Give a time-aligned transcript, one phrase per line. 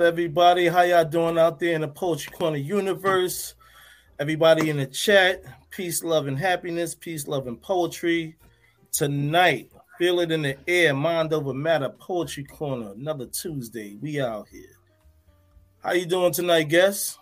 [0.00, 0.06] up?
[0.06, 0.66] Everybody?
[0.66, 3.54] How y'all doing out there in the Poetry Corner universe?
[4.20, 8.36] Everybody in the chat, peace, love, and happiness, peace, love, and poetry.
[8.92, 13.96] Tonight, feel it in the air, mind over matter, Poetry Corner, another Tuesday.
[14.00, 14.76] We out here.
[15.82, 17.18] How you doing tonight, guests?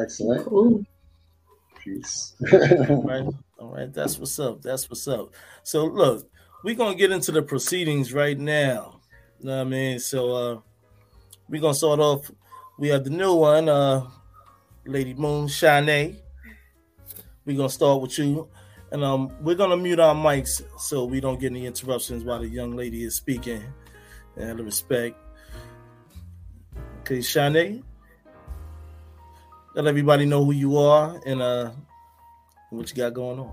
[0.00, 0.46] Excellent.
[0.46, 0.84] Cool.
[1.82, 2.34] Peace.
[2.52, 3.26] All right,
[3.58, 3.92] all right.
[3.92, 4.62] That's what's up.
[4.62, 5.30] That's what's up.
[5.64, 6.28] So look,
[6.64, 9.00] we're gonna get into the proceedings right now.
[9.40, 9.98] You know what I mean?
[9.98, 10.60] So uh
[11.52, 12.30] we're gonna start off.
[12.78, 14.08] We have the new one, uh
[14.86, 16.16] Lady Moon Shanae.
[17.44, 18.48] We're gonna start with you.
[18.90, 22.48] And um we're gonna mute our mics so we don't get any interruptions while the
[22.48, 23.62] young lady is speaking.
[24.36, 25.16] And out of respect.
[27.00, 27.82] Okay, Shanae.
[29.74, 31.70] Let everybody know who you are and uh
[32.70, 33.52] what you got going on.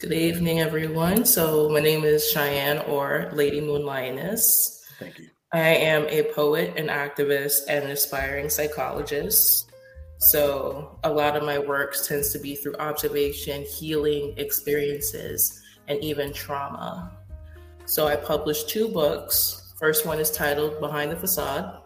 [0.00, 1.24] Good evening, everyone.
[1.24, 4.84] So, my name is Cheyenne or Lady Moon Lioness.
[4.98, 5.28] Thank you.
[5.52, 9.70] I am a poet, an activist, and an aspiring psychologist.
[10.18, 16.34] So, a lot of my work tends to be through observation, healing experiences, and even
[16.34, 17.16] trauma.
[17.86, 19.72] So, I published two books.
[19.78, 21.80] First one is titled Behind the Facade,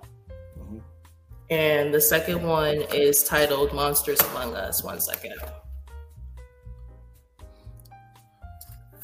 [0.59, 0.83] Mhm.
[1.51, 4.83] and the second one is titled Monsters Among Us.
[4.83, 5.35] One second.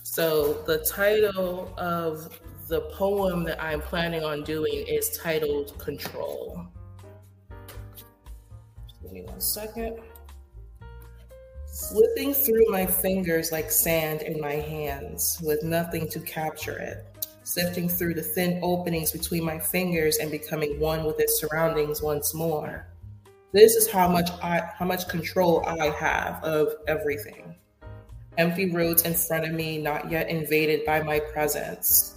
[0.03, 6.67] So, the title of the poem that I'm planning on doing is titled Control.
[9.03, 10.01] Give me one second.
[11.67, 17.06] Slipping through my fingers like sand in my hands with nothing to capture it.
[17.43, 22.35] Sifting through the thin openings between my fingers and becoming one with its surroundings once
[22.35, 22.87] more.
[23.53, 27.56] This is how much I how much control I have of everything.
[28.37, 32.17] Empty roads in front of me not yet invaded by my presence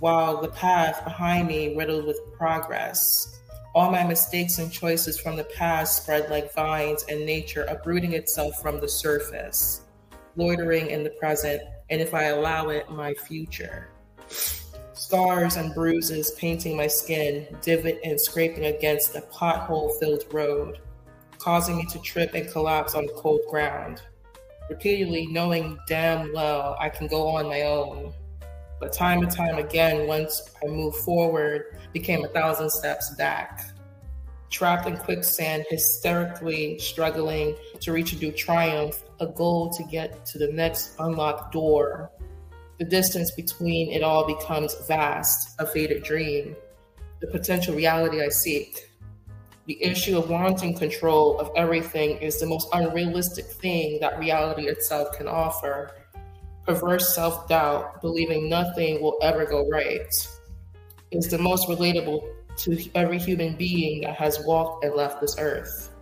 [0.00, 3.40] while the path behind me riddled with progress.
[3.74, 8.60] All my mistakes and choices from the past spread like vines and nature uprooting itself
[8.62, 9.82] from the surface,
[10.36, 13.88] loitering in the present, and if I allow it, my future.
[14.94, 20.80] Scars and bruises painting my skin, divot and scraping against a pothole filled road,
[21.38, 24.02] causing me to trip and collapse on cold ground.
[24.68, 28.12] Repeatedly knowing damn well I can go on my own,
[28.80, 33.64] but time and time again, once I moved forward, became a thousand steps back.
[34.50, 40.38] Trapped in quicksand, hysterically struggling to reach a new triumph, a goal to get to
[40.38, 42.10] the next unlocked door.
[42.78, 46.56] The distance between it all becomes vast, a faded dream,
[47.20, 48.90] the potential reality I seek.
[49.66, 55.14] The issue of wanting control of everything is the most unrealistic thing that reality itself
[55.18, 55.92] can offer
[56.68, 60.14] perverse self doubt, believing nothing will ever go right,
[61.10, 65.94] is the most relatable to every human being that has walked and left this earth.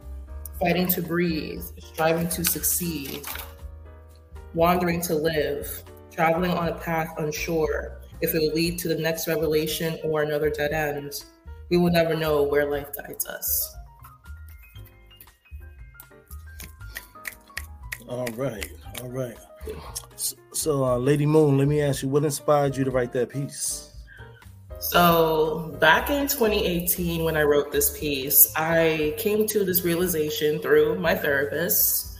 [0.58, 3.24] Fighting to breathe, striving to succeed,
[4.54, 9.28] wandering to live, traveling on a path unsure if it will lead to the next
[9.28, 11.12] revelation or another dead end.
[11.68, 13.76] We will never know where life guides us.
[18.08, 18.70] All right,
[19.00, 19.36] all right.
[20.52, 23.92] So, uh, Lady Moon, let me ask you, what inspired you to write that piece?
[24.78, 30.98] So, back in 2018, when I wrote this piece, I came to this realization through
[30.98, 32.18] my therapist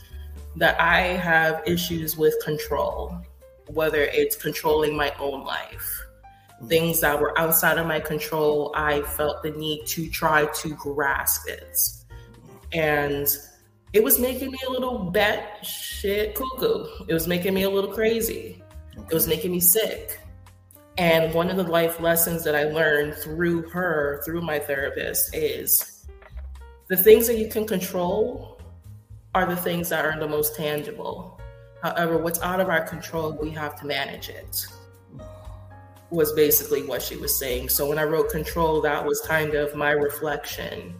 [0.55, 3.15] that I have issues with control,
[3.67, 6.05] whether it's controlling my own life.
[6.67, 11.47] Things that were outside of my control, I felt the need to try to grasp
[11.47, 11.77] it.
[12.73, 13.27] And
[13.93, 16.85] it was making me a little bat shit cuckoo.
[17.07, 18.61] It was making me a little crazy.
[19.09, 20.19] It was making me sick.
[20.97, 26.05] And one of the life lessons that I learned through her, through my therapist, is
[26.89, 28.59] the things that you can control
[29.35, 31.39] are the things that are the most tangible.
[31.83, 34.65] However, what's out of our control, we have to manage it,
[36.09, 37.69] was basically what she was saying.
[37.69, 40.95] So when I wrote Control, that was kind of my reflection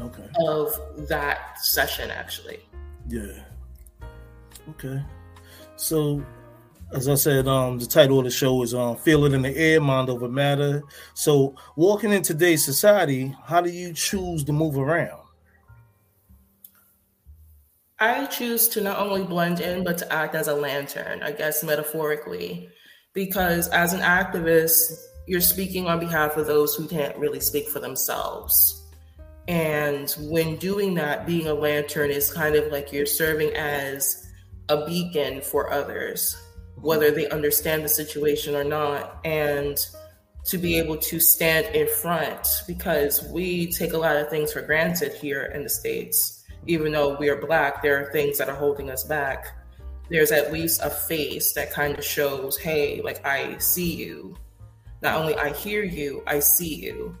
[0.00, 0.28] Okay.
[0.46, 0.72] of
[1.08, 2.60] that session, actually.
[3.08, 3.42] Yeah.
[4.70, 5.02] Okay.
[5.76, 6.24] So,
[6.92, 9.56] as I said, um, the title of the show is um, "Feel It in the
[9.56, 10.82] Air, Mind Over Matter."
[11.14, 15.22] So, walking in today's society, how do you choose to move around?
[17.98, 21.64] I choose to not only blend in, but to act as a lantern, I guess
[21.64, 22.68] metaphorically,
[23.14, 24.76] because as an activist,
[25.26, 28.85] you're speaking on behalf of those who can't really speak for themselves.
[29.48, 34.28] And when doing that, being a lantern is kind of like you're serving as
[34.68, 36.36] a beacon for others,
[36.80, 39.20] whether they understand the situation or not.
[39.24, 39.78] And
[40.46, 44.62] to be able to stand in front because we take a lot of things for
[44.62, 46.44] granted here in the States.
[46.68, 49.46] Even though we are Black, there are things that are holding us back.
[50.08, 54.36] There's at least a face that kind of shows, hey, like I see you.
[55.02, 57.16] Not only I hear you, I see you.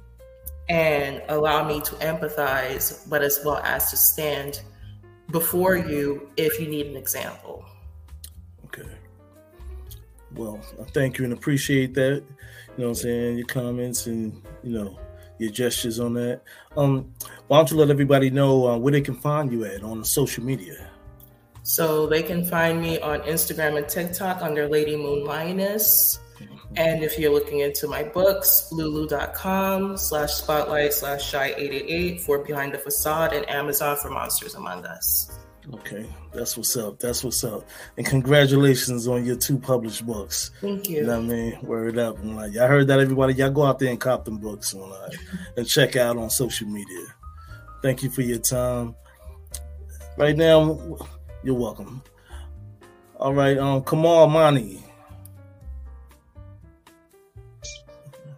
[0.68, 4.62] And allow me to empathize, but as well as to stand
[5.30, 7.64] before you if you need an example.
[8.66, 8.88] Okay.
[10.34, 12.22] Well, I thank you and appreciate that.
[12.76, 13.38] You know what I'm saying?
[13.38, 14.98] Your comments and, you know,
[15.38, 16.42] your gestures on that.
[16.76, 17.12] Um,
[17.46, 20.44] why don't you let everybody know uh, where they can find you at on social
[20.44, 20.90] media?
[21.62, 26.20] So they can find me on Instagram and TikTok under Lady Moon Lioness.
[26.76, 32.74] And if you're looking into my books, lulu.com slash spotlight slash shy 888 for Behind
[32.74, 35.30] the Facade and Amazon for Monsters Among Us.
[35.74, 37.00] Okay, that's what's up.
[37.00, 37.68] That's what's up.
[37.96, 40.52] And congratulations on your two published books.
[40.60, 40.98] Thank you.
[40.98, 41.58] You know what I mean?
[41.62, 42.18] Word up.
[42.18, 43.34] And like, y'all heard that, everybody.
[43.34, 45.08] Y'all go out there and cop them books and, uh,
[45.56, 47.06] and check out on social media.
[47.82, 48.94] Thank you for your time.
[50.16, 50.98] Right now,
[51.42, 52.02] you're welcome.
[53.16, 54.85] All right, um, Kamal Imani.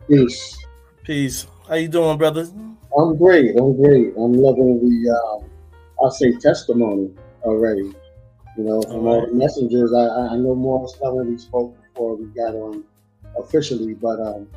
[0.09, 0.57] Peace.
[1.05, 1.47] Peace.
[1.69, 2.49] How you doing, brother?
[2.97, 3.57] I'm great.
[3.59, 4.15] I'm great.
[4.17, 5.45] I'm loving the, um,
[6.01, 7.11] I'll say, testimony
[7.43, 7.93] already.
[8.57, 12.17] You know, from all, the messengers, I, I know more stuff than we spoke before
[12.17, 12.85] we got on
[13.39, 14.49] officially, but um,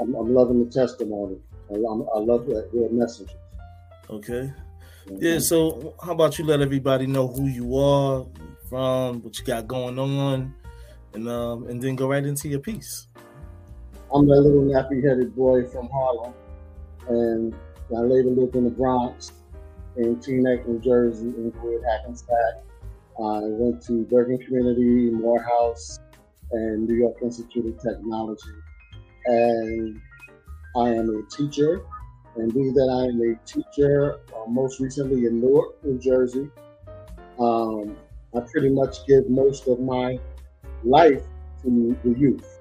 [0.00, 1.36] I'm, I'm loving the testimony.
[1.70, 3.34] I, I'm, I love that real messages.
[4.08, 4.52] Okay.
[5.18, 8.24] Yeah, so how about you let everybody know who you are,
[8.68, 10.54] from, what you got going on,
[11.12, 13.08] and um, and then go right into your piece.
[14.14, 16.34] I'm that little nappy-headed boy from Harlem,
[17.08, 17.54] and
[17.96, 19.32] I later lived in the Bronx,
[19.96, 22.62] in Teaneck, New Jersey, in Inglewood, Hackensack.
[23.18, 25.98] I went to Bergen Community, Morehouse,
[26.50, 28.52] and New York Institute of Technology.
[29.24, 29.98] And
[30.76, 31.80] I am a teacher,
[32.36, 36.50] and being that I am a teacher, uh, most recently in Newark, New Jersey,
[37.40, 37.96] um,
[38.36, 40.18] I pretty much give most of my
[40.84, 41.22] life
[41.62, 42.51] to the youth.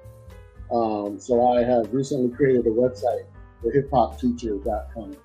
[0.71, 3.25] Um, so I have recently created a website,
[3.63, 5.17] thehiphopteacher.com.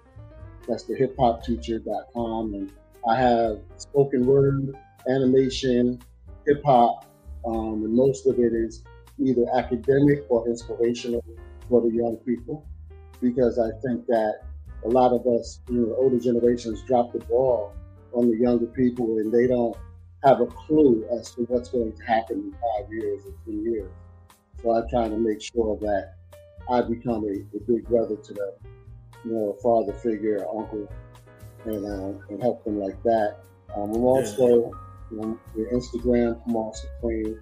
[0.67, 2.73] That's thehiphopteacher.com, and
[3.09, 4.77] I have spoken word,
[5.09, 6.01] animation,
[6.47, 7.05] hip hop,
[7.47, 8.83] um, and most of it is
[9.25, 11.25] either academic or inspirational
[11.69, 12.67] for the young people,
[13.21, 14.41] because I think that
[14.85, 17.73] a lot of us, you know, older generations, drop the ball
[18.13, 19.77] on the younger people, and they don't
[20.25, 23.91] have a clue as to what's going to happen in five years or two years.
[24.63, 26.15] So I try to make sure that
[26.71, 28.53] I become a, a big brother to them,
[29.25, 30.89] you know, a father figure, an uncle,
[31.65, 33.39] and uh, and help them like that.
[33.77, 34.73] Um, I'm also
[35.11, 35.39] you know,
[35.73, 37.41] Instagram Kamal Supreme,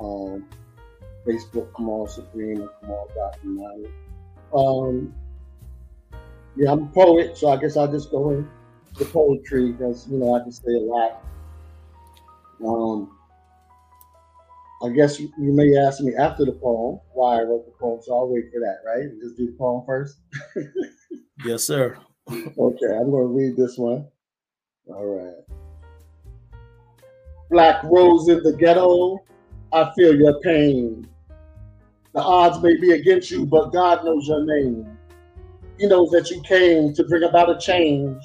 [0.00, 0.44] um,
[1.26, 2.70] Facebook Kamal Supreme, and
[3.42, 3.84] Kamal.
[4.54, 5.14] Um,
[6.56, 8.48] yeah, I'm a poet, so I guess I'll just go in
[8.98, 11.22] the poetry because you know I can say a lot.
[12.64, 13.15] Um,
[14.82, 18.00] I guess you, you may ask me after the poem why I wrote the poem,
[18.02, 19.08] so I'll wait for that, right?
[19.22, 20.18] Just do the poem first.
[21.44, 21.98] Yes, sir.
[22.28, 24.08] Okay, I'm going to read this one.
[24.88, 25.44] All right.
[27.50, 29.18] Black rose in the ghetto,
[29.72, 31.06] I feel your pain.
[32.14, 34.98] The odds may be against you, but God knows your name.
[35.78, 38.22] He knows that you came to bring about a change.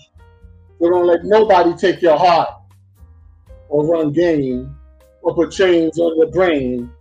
[0.79, 2.49] So don't let nobody take your heart
[3.67, 4.75] or run game
[5.21, 6.91] or put chains on your brain.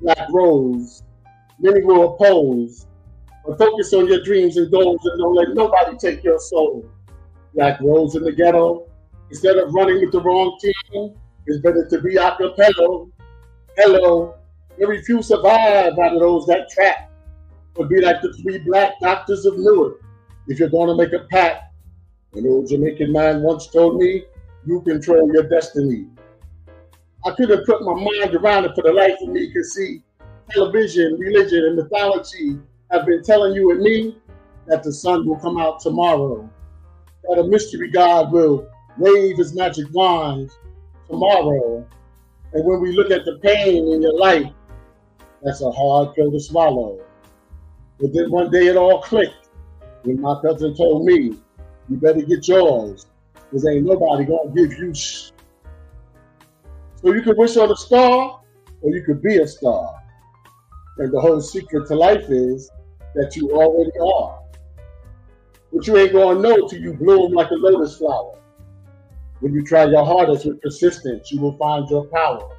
[0.00, 1.02] Black rose,
[1.58, 2.86] many will oppose,
[3.46, 6.88] but focus on your dreams and goals and don't let nobody take your soul.
[7.54, 8.86] Black rose in the ghetto,
[9.30, 11.14] instead of running with the wrong team,
[11.46, 13.06] it's better to be a cappella.
[13.76, 14.34] Hello,
[14.78, 17.10] very few survive out of those that trap.
[17.74, 20.00] But be like the three black doctors of Newark.
[20.46, 21.74] If you're going to make a pact,
[22.34, 24.24] an old Jamaican man once told me,
[24.66, 26.06] you control your destiny.
[27.26, 30.02] I couldn't put my mind around it for the life of me, because see,
[30.50, 32.58] television, religion, and mythology
[32.90, 34.18] have been telling you and me
[34.66, 36.48] that the sun will come out tomorrow,
[37.24, 40.50] that a mystery God will wave his magic wand
[41.08, 41.86] tomorrow.
[42.52, 44.52] And when we look at the pain in your life,
[45.42, 47.00] that's a hard pill to swallow.
[47.98, 49.48] But then one day it all clicked
[50.02, 51.38] when my cousin told me,
[51.88, 54.92] you better get yours, because ain't nobody gonna give you.
[57.04, 58.40] So you could wish on a star,
[58.80, 60.02] or you could be a star.
[60.96, 62.70] And the whole secret to life is
[63.14, 64.40] that you already are.
[65.70, 68.38] But you ain't gonna know till you bloom like a lotus flower.
[69.40, 72.56] When you try your hardest with persistence, you will find your power.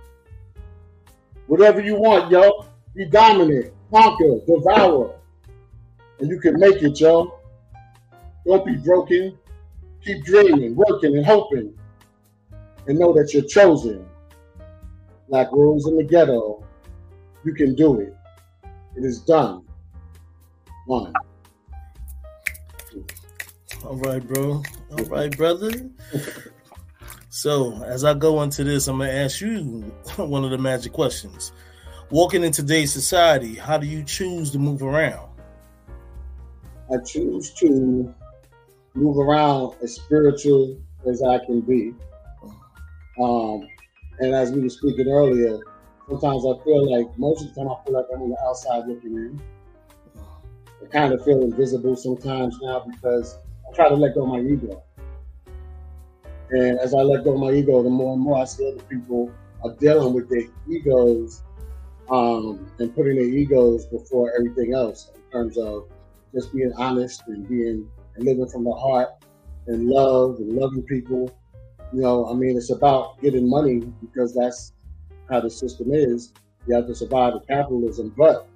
[1.48, 5.16] Whatever you want, yo, be dominant, conquer, devour,
[6.20, 7.40] and you can make it, yo.
[8.46, 9.40] Don't be broken.
[10.04, 11.74] Keep dreaming, working, and hoping,
[12.86, 14.08] and know that you're chosen.
[15.27, 16.63] Like Rose in the Ghetto,
[17.44, 18.15] you can do it.
[18.96, 19.63] It is done.
[20.86, 21.13] One.
[23.84, 24.63] All right, bro.
[24.91, 25.72] All right, brother.
[27.29, 29.60] so, as I go into this, I'm going to ask you
[30.15, 31.51] one of the magic questions.
[32.10, 35.29] Walking in today's society, how do you choose to move around?
[36.91, 38.13] I choose to
[38.94, 40.77] move around as spiritual
[41.08, 41.94] as I can be.
[43.20, 43.67] Um,
[44.19, 45.60] and as we were speaking earlier,
[46.07, 48.88] sometimes I feel like most of the time I feel like I'm on the outside
[48.88, 49.41] looking in.
[50.84, 53.38] I kind of feel invisible sometimes now because
[53.69, 54.84] I try to let go of my ego.
[56.51, 58.84] And as I let go of my ego, the more and more I see other
[58.84, 59.31] people
[59.63, 61.41] are dealing with their egos
[62.10, 65.89] um, and putting their egos before everything else in terms of
[66.34, 69.10] just being honest and being and living from the heart
[69.67, 71.36] and love and loving people.
[71.94, 74.74] You know, I mean, it's about getting money because that's
[75.30, 76.34] how the system is.
[76.68, 78.13] You have to survive the capitalism.
[78.18, 78.48] But,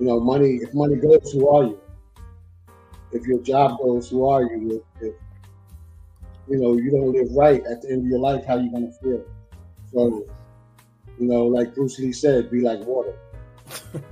[0.00, 1.80] you know, money, if money goes, who are you?
[3.12, 4.84] If your job goes, who are you?
[5.00, 5.14] If, if
[6.48, 8.90] you know, you don't live right at the end of your life, how you going
[8.90, 9.24] to feel?
[9.92, 10.26] So,
[11.18, 13.14] you know, like Bruce Lee said, be like water.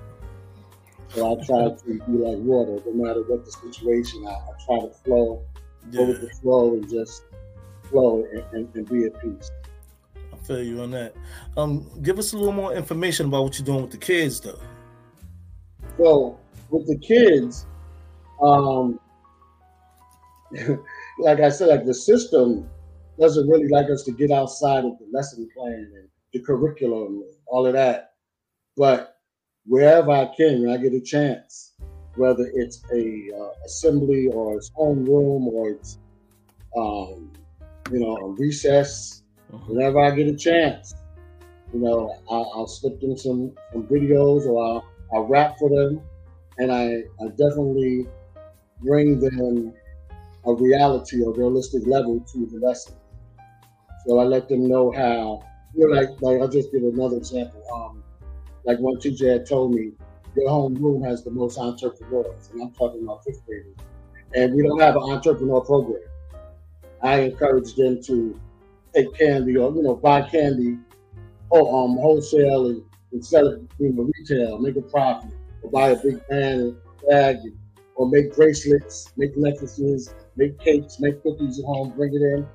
[1.17, 4.26] So I try to be like water, no matter what the situation.
[4.26, 5.43] I, I try to flow,
[5.91, 5.97] yeah.
[5.97, 7.23] go with the flow, and just
[7.88, 9.50] flow and, and, and, be at peace.
[10.33, 11.14] I feel you on that.
[11.57, 14.61] Um, give us a little more information about what you're doing with the kids, though.
[15.99, 16.38] So
[16.71, 17.66] with the kids,
[18.43, 19.00] um,
[21.19, 22.69] like I said, like the system
[23.19, 27.35] doesn't really like us to get outside of the lesson plan and the curriculum, and
[27.47, 28.12] all of that.
[28.76, 29.16] But
[29.64, 31.73] wherever I can when I get a chance,
[32.16, 35.99] whether it's a uh, assembly or it's homeroom or it's
[36.76, 37.33] um,
[37.93, 39.73] you know a recess, mm-hmm.
[39.73, 40.95] whenever I get a chance,
[41.73, 46.00] you know I'll, I'll slip them some some videos or I'll, I'll rap for them,
[46.59, 48.07] and I, I definitely
[48.83, 49.73] bring them
[50.47, 52.95] a reality or realistic level to the lesson.
[54.07, 55.43] So I let them know how.
[55.75, 57.62] You know, like like I'll just give another example.
[57.75, 58.02] Um,
[58.64, 59.93] like one teacher had told me,
[60.37, 63.76] your homeroom has the most entrepreneurs, and I'm talking about fifth graders.
[64.35, 66.02] And we don't have an entrepreneur program.
[67.03, 68.38] I encourage them to
[68.95, 70.79] take candy or you know buy candy
[71.50, 75.31] or um wholesale and, and sell it you know retail, make a profit,
[75.62, 76.76] or buy a big pan
[77.09, 77.38] bag,
[77.95, 82.47] or make bracelets, make necklaces, make cakes, make cookies at home, bring it in,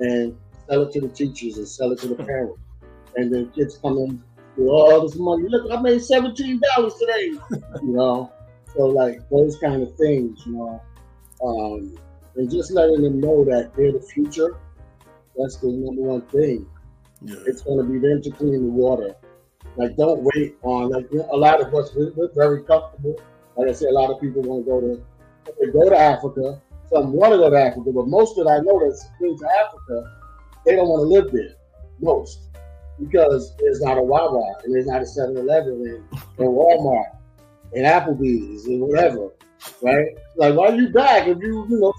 [0.00, 0.36] and
[0.68, 2.58] sell it to the teachers and sell it to the parents.
[3.16, 4.22] And then kids come in
[4.56, 5.48] with all this money.
[5.48, 7.32] Look, I made seventeen dollars today.
[7.82, 8.32] you know,
[8.74, 10.82] so like those kind of things, you know,
[11.44, 11.98] um,
[12.38, 14.56] and just letting them know that they're the future.
[15.36, 16.66] That's the number one thing.
[17.22, 17.36] Yeah.
[17.46, 19.14] It's going to be them to clean the water.
[19.76, 20.90] Like, don't wait on.
[20.90, 23.20] Like, a lot of us, we're, we're very comfortable.
[23.56, 25.04] Like I said, a lot of people want to go to
[25.60, 26.60] they go to Africa.
[26.92, 30.16] Some want to go to Africa, but most that I know that's been to Africa,
[30.64, 31.56] they don't want to live there.
[32.00, 32.48] Most
[33.00, 37.16] because there's not a Wawa and there's not a 7-Eleven and, and Walmart
[37.74, 39.30] and Applebee's and whatever,
[39.82, 40.08] right?
[40.36, 41.92] Like, why you back if you, you know,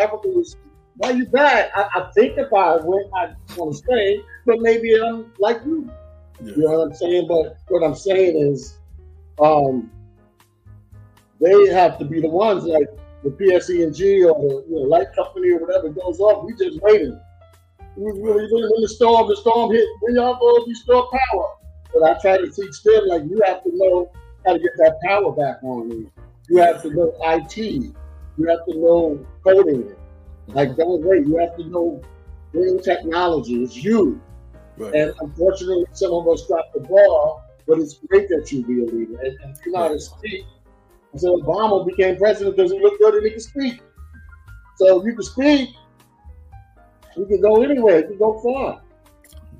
[0.00, 0.56] Africa was,
[0.96, 1.70] why you back?
[1.74, 5.90] I, I think if I went, I want to stay, but maybe I'm like you.
[6.42, 6.52] Yeah.
[6.56, 7.26] You know what I'm saying?
[7.28, 8.78] But what I'm saying is,
[9.40, 9.90] um,
[11.40, 12.88] they have to be the ones like
[13.24, 16.44] the PSE&G or the you know, light company or whatever goes off.
[16.44, 17.18] We just waiting
[17.96, 21.54] when the storm, the storm hit, when y'all go restore power.
[21.92, 24.10] But I try to teach them like you have to know
[24.46, 26.10] how to get that power back on you.
[26.50, 27.56] You have to know IT.
[27.56, 27.94] You
[28.48, 29.94] have to know coding.
[30.48, 31.26] Like don't wait.
[31.26, 32.02] You have to know
[32.52, 33.62] new technology.
[33.62, 34.20] It's you.
[34.76, 34.94] Right.
[34.94, 37.44] And unfortunately, some of us dropped the ball.
[37.68, 40.44] But it's great that you be a leader and, and you know how to speak.
[41.12, 43.80] And so Obama became president because he looked good and he could speak.
[44.76, 45.70] So you can speak,
[47.16, 48.00] you could go anywhere.
[48.00, 48.80] You could go far.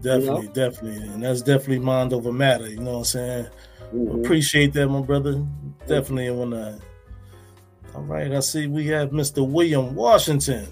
[0.01, 0.53] Definitely, you know?
[0.53, 2.69] definitely, and that's definitely mind over matter.
[2.69, 3.47] You know what I'm saying?
[3.95, 4.25] Mm-hmm.
[4.25, 5.45] Appreciate that, my brother.
[5.91, 6.81] Definitely want to.
[7.97, 9.47] All right, I see we have Mr.
[9.47, 10.69] William Washington,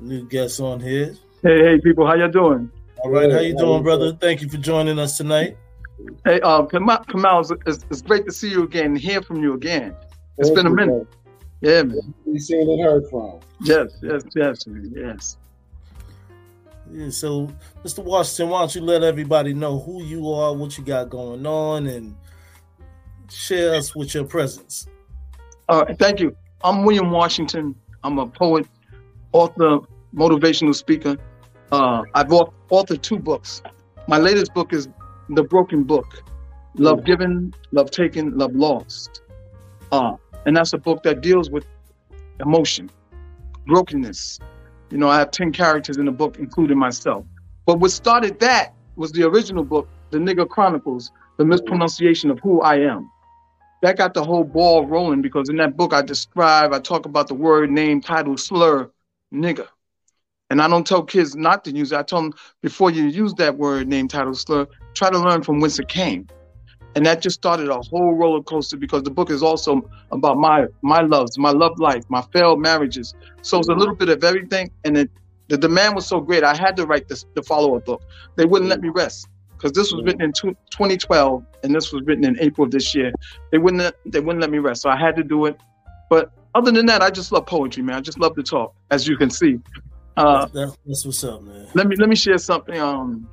[0.00, 1.14] new guest on here.
[1.42, 2.68] Hey, hey, people, how y'all doing?
[3.04, 4.12] All right, how you doing, brother?
[4.12, 5.56] Thank you for joining us tonight.
[6.24, 9.54] Hey, uh, Kamal, Kamal it's, it's, it's great to see you again, hear from you
[9.54, 9.94] again.
[10.38, 11.08] It's Thank been a you, minute.
[11.60, 11.90] Yeah, man.
[11.90, 12.08] brother.
[12.26, 13.38] We seen and heard from.
[13.60, 15.36] Yes, yes, yes, yes.
[16.90, 17.48] Yeah, so
[17.84, 18.02] Mr.
[18.02, 21.86] Washington, why don't you let everybody know who you are, what you got going on,
[21.86, 22.16] and
[23.30, 24.86] share us with your presence.
[25.68, 26.36] All right, thank you.
[26.64, 27.74] I'm William Washington.
[28.04, 28.66] I'm a poet,
[29.32, 29.80] author,
[30.14, 31.16] motivational speaker.
[31.70, 33.62] Uh, I've authored two books.
[34.08, 34.88] My latest book is
[35.30, 36.22] The Broken Book
[36.74, 39.22] Love Given, Love Taken, Love Lost.
[39.90, 41.66] Uh, and that's a book that deals with
[42.40, 42.90] emotion,
[43.66, 44.38] brokenness.
[44.90, 47.24] You know, I have 10 characters in the book, including myself.
[47.66, 52.60] But what started that was the original book, The Nigger Chronicles, The Mispronunciation of Who
[52.60, 53.10] I Am
[53.82, 57.28] that got the whole ball rolling because in that book I describe, I talk about
[57.28, 58.90] the word, name, title, slur,
[59.34, 59.66] nigger.
[60.50, 61.98] And I don't tell kids not to use it.
[61.98, 65.60] I tell them before you use that word, name, title, slur, try to learn from
[65.60, 66.28] whence it came.
[66.94, 69.80] And that just started a whole roller coaster because the book is also
[70.12, 73.14] about my my loves, my love life, my failed marriages.
[73.40, 74.70] So it's a little bit of everything.
[74.84, 75.10] And it,
[75.48, 78.02] the demand was so great, I had to write this the follow-up book.
[78.36, 79.26] They wouldn't let me rest
[79.62, 82.94] because this was written in two- 2012 and this was written in April of this
[82.96, 83.12] year.
[83.52, 85.56] They wouldn't let, they wouldn't let me rest, so I had to do it.
[86.10, 87.94] But other than that, I just love poetry, man.
[87.96, 89.60] I just love to talk, as you can see.
[90.16, 91.68] Uh, That- that's what's up, man.
[91.74, 92.78] let me let me share something.
[92.80, 93.28] Um,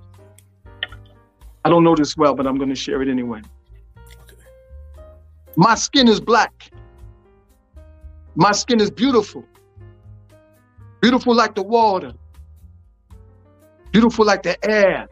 [1.66, 3.42] I don't know this well, but I'm going to share it anyway.
[5.56, 6.72] My skin is black.
[8.36, 9.44] My skin is beautiful.
[11.02, 12.14] Beautiful like the water.
[13.92, 15.10] Beautiful like the air.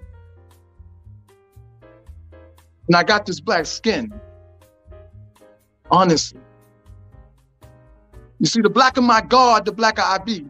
[2.88, 4.14] And I got this black skin.
[5.92, 6.40] Honestly.
[8.40, 10.46] You see, the blacker my God, the blacker I be.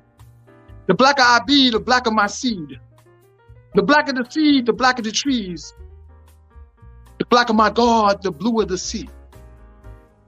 [0.87, 2.79] The blacker I be, the blacker my seed.
[3.75, 5.73] The blacker the seed, the blacker the trees.
[7.19, 9.09] The blacker my God, the bluer the sea.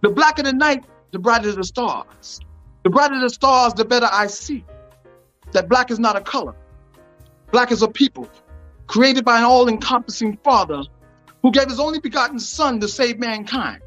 [0.01, 2.39] The blacker the night, the brighter the stars.
[2.83, 4.63] The brighter the stars, the better I see.
[5.51, 6.55] That black is not a color.
[7.51, 8.29] Black is a people,
[8.87, 10.83] created by an all encompassing Father
[11.41, 13.81] who gave his only begotten Son to save mankind.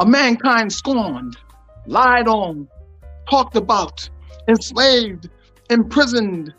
[0.00, 1.36] A mankind scorned,
[1.86, 2.68] lied on,
[3.28, 4.08] talked about,
[4.48, 5.30] enslaved,
[5.70, 6.54] imprisoned,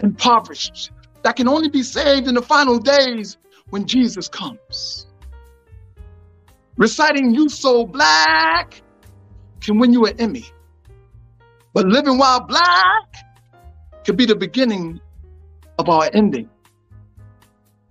[0.00, 0.90] impoverished,
[1.22, 3.38] that can only be saved in the final days
[3.70, 5.06] when Jesus comes.
[6.76, 8.82] Reciting You So Black
[9.60, 10.44] can win you an Emmy,
[11.72, 13.14] but living while black
[14.04, 15.00] could be the beginning
[15.78, 16.50] of our ending.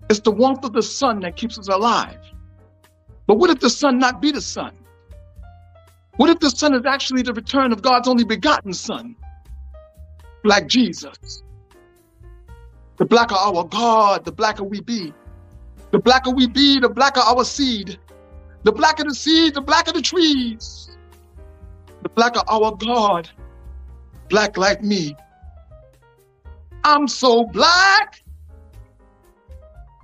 [0.10, 2.20] It's the warmth of the sun that keeps us alive.
[3.28, 4.74] But what if the sun not be the sun?
[6.18, 9.16] What if the sun is actually the return of God's only begotten son,
[10.44, 11.44] like Jesus?
[12.98, 15.14] The blacker our God, the blacker we be.
[15.92, 17.98] The blacker we be, the blacker our seed.
[18.64, 20.98] The blacker the seed, the blacker the trees.
[22.04, 23.30] The blacker our God,
[24.30, 25.16] black like me.
[26.84, 28.23] I'm so black.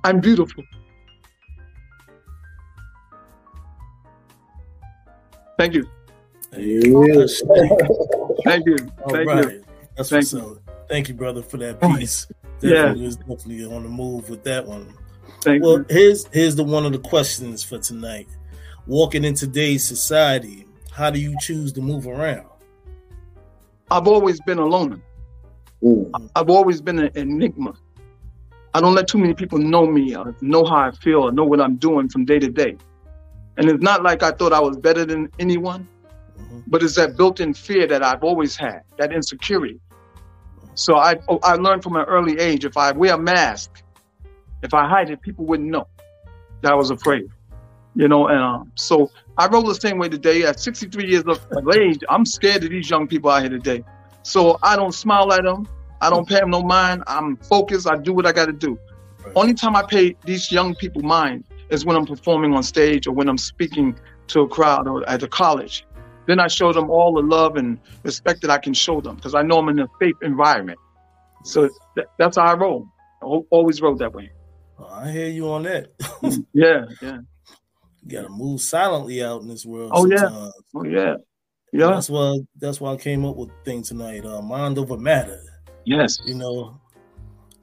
[0.03, 0.63] I'm beautiful.
[5.57, 5.89] Thank you.
[6.57, 7.41] Yes.
[8.45, 8.77] Thank you.
[9.03, 9.51] All Thank right.
[9.51, 9.63] you.
[9.95, 10.57] That's Thank what's up.
[10.87, 12.27] Thank you, brother, for that piece.
[12.61, 12.69] yeah.
[12.71, 14.93] Definitely was definitely on the move with that one.
[15.41, 15.85] Thank Well, you.
[15.89, 18.27] here's here's the one of the questions for tonight.
[18.87, 22.47] Walking in today's society, how do you choose to move around?
[23.91, 24.99] I've always been a loner.
[25.83, 26.29] Mm.
[26.35, 27.73] I've always been an enigma.
[28.73, 31.43] I don't let too many people know me, or know how I feel, or know
[31.43, 32.77] what I'm doing from day to day.
[33.57, 35.87] And it's not like I thought I was better than anyone,
[36.37, 36.63] Mhm.
[36.67, 39.79] but it's that built-in fear that I've always had, that insecurity.
[40.75, 43.81] So I oh, I learned from an early age if I wear a mask,
[44.61, 45.87] if I hide it, people wouldn't know
[46.61, 47.27] that I was afraid.
[47.95, 50.43] You know, and um, so I roll the same way today.
[50.43, 53.83] At 63 years of, of age, I'm scared of these young people out here today.
[54.23, 55.67] So I don't smile at them.
[56.01, 57.03] I don't pay them no mind.
[57.07, 57.87] I'm focused.
[57.87, 58.79] I do what I got to do.
[59.25, 59.33] Right.
[59.35, 63.11] Only time I pay these young people mind is when I'm performing on stage or
[63.11, 65.85] when I'm speaking to a crowd or at a college.
[66.25, 69.35] Then I show them all the love and respect that I can show them because
[69.35, 70.79] I know I'm in a safe environment.
[71.43, 72.87] So th- that's how I roll.
[73.21, 74.31] I al- always roll that way.
[74.87, 75.91] I hear you on that.
[76.53, 77.17] Yeah, yeah.
[78.03, 79.91] you gotta move silently out in this world.
[79.93, 80.29] Oh, yeah.
[80.75, 81.15] Oh, yeah.
[81.71, 81.91] Yeah.
[81.91, 84.25] That's why that's why I came up with the thing tonight.
[84.25, 85.41] Uh, mind over matter.
[85.85, 86.19] Yes.
[86.25, 86.79] You know,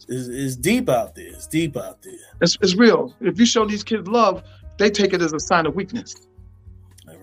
[0.08, 1.28] it's, it's deep out there.
[1.28, 2.14] It's deep out there.
[2.40, 3.14] It's, it's real.
[3.20, 4.42] If you show these kids love,
[4.78, 6.14] they take it as a sign of weakness.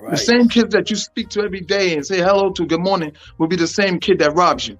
[0.03, 0.11] Right.
[0.11, 3.13] The same kids that you speak to every day and say hello to, good morning,
[3.37, 4.77] will be the same kid that robs you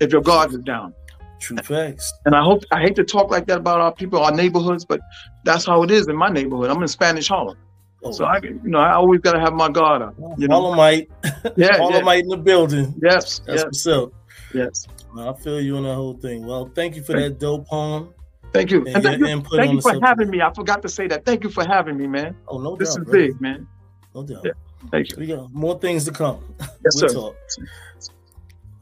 [0.00, 0.94] if your guard is down.
[1.40, 2.10] True facts.
[2.24, 5.00] And I hope I hate to talk like that about our people, our neighborhoods, but
[5.44, 6.70] that's how it is in my neighborhood.
[6.70, 7.58] I'm in Spanish Harlem.
[8.02, 10.14] Oh, so I, you know, I always gotta have my guard up.
[10.38, 11.08] You know, Harlemite,
[11.56, 12.20] yeah, Harlemite yeah.
[12.20, 12.94] in the building.
[13.02, 13.64] Yes, that's yes.
[13.64, 14.12] what's up.
[14.54, 14.86] Yes,
[15.18, 16.46] I feel you on the whole thing.
[16.46, 18.14] Well, thank you for that dope poem.
[18.52, 20.06] Thank you, and, and thank you, thank you for subject.
[20.06, 20.40] having me.
[20.40, 21.24] I forgot to say that.
[21.24, 22.36] Thank you for having me, man.
[22.46, 23.12] Oh no, this doubt, is bro.
[23.12, 23.66] big, man.
[24.14, 24.42] No doubt.
[24.44, 24.52] Yeah.
[24.92, 25.16] Thank you.
[25.18, 26.44] We got more things to come.
[26.60, 27.14] Yes, we'll sir.
[27.14, 27.36] Talk.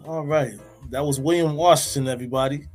[0.04, 0.54] All right,
[0.90, 2.12] that was William Washington.
[2.12, 2.66] Everybody,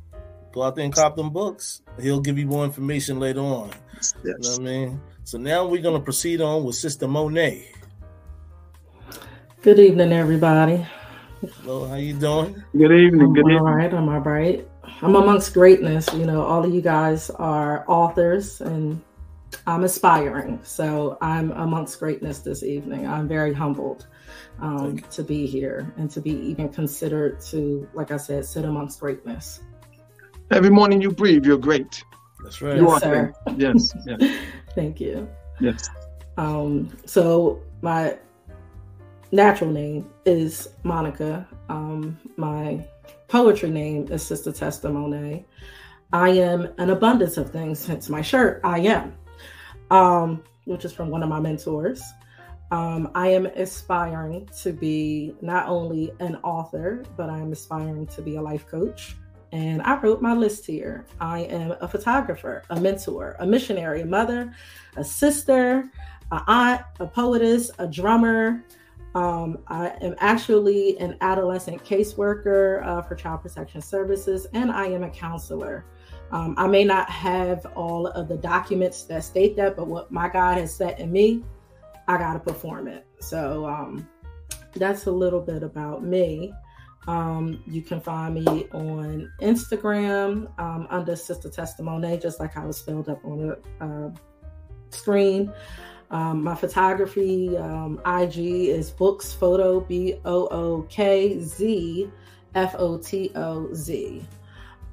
[0.52, 1.82] go out there and cop them books.
[2.00, 3.70] He'll give you more information later on.
[3.94, 4.14] Yes.
[4.24, 5.00] You know what I mean?
[5.24, 7.70] So now we're going to proceed on with Sister Monet.
[9.62, 10.86] Good evening, everybody.
[11.40, 12.64] Hello, how you doing?
[12.76, 13.32] Good evening.
[13.32, 13.58] Good evening.
[13.58, 14.66] All right, I'm all right.
[15.02, 16.12] I'm amongst greatness.
[16.12, 19.00] You know, all of you guys are authors, and
[19.64, 20.58] I'm aspiring.
[20.64, 23.06] So I'm amongst greatness this evening.
[23.06, 24.08] I'm very humbled
[24.60, 28.98] um, to be here and to be even considered to, like I said, sit amongst
[28.98, 29.60] greatness.
[30.50, 32.02] Every morning you breathe, you're great.
[32.42, 32.76] That's right.
[32.76, 33.34] You yes, are sir.
[33.56, 33.94] Yes.
[34.06, 34.38] yes.
[34.74, 35.28] Thank you.
[35.60, 35.88] Yes.
[36.36, 38.18] Um, so my
[39.30, 41.46] natural name is Monica.
[41.68, 42.84] Um, my
[43.28, 45.44] poetry name is Sister Testimony.
[46.12, 49.14] I am an abundance of things, hence my shirt, I am,
[49.90, 52.02] um, which is from one of my mentors.
[52.70, 58.36] Um, I am aspiring to be not only an author, but I'm aspiring to be
[58.36, 59.16] a life coach.
[59.52, 61.06] And I wrote my list here.
[61.20, 64.52] I am a photographer, a mentor, a missionary, a mother,
[64.96, 65.90] a sister,
[66.30, 68.62] a aunt, a poetess, a drummer.
[69.14, 75.02] Um, I am actually an adolescent caseworker uh, for Child Protection Services, and I am
[75.02, 75.84] a counselor.
[76.30, 80.28] Um, I may not have all of the documents that state that, but what my
[80.28, 81.42] God has set in me,
[82.06, 83.06] I got to perform it.
[83.18, 84.06] So um,
[84.74, 86.52] that's a little bit about me.
[87.06, 92.76] Um, you can find me on Instagram um, under Sister Testimony, just like I was
[92.76, 94.10] spelled up on the uh,
[94.90, 95.50] screen.
[96.10, 102.10] Um, my photography um, IG is books photo b o o k z
[102.54, 104.22] f o t o z.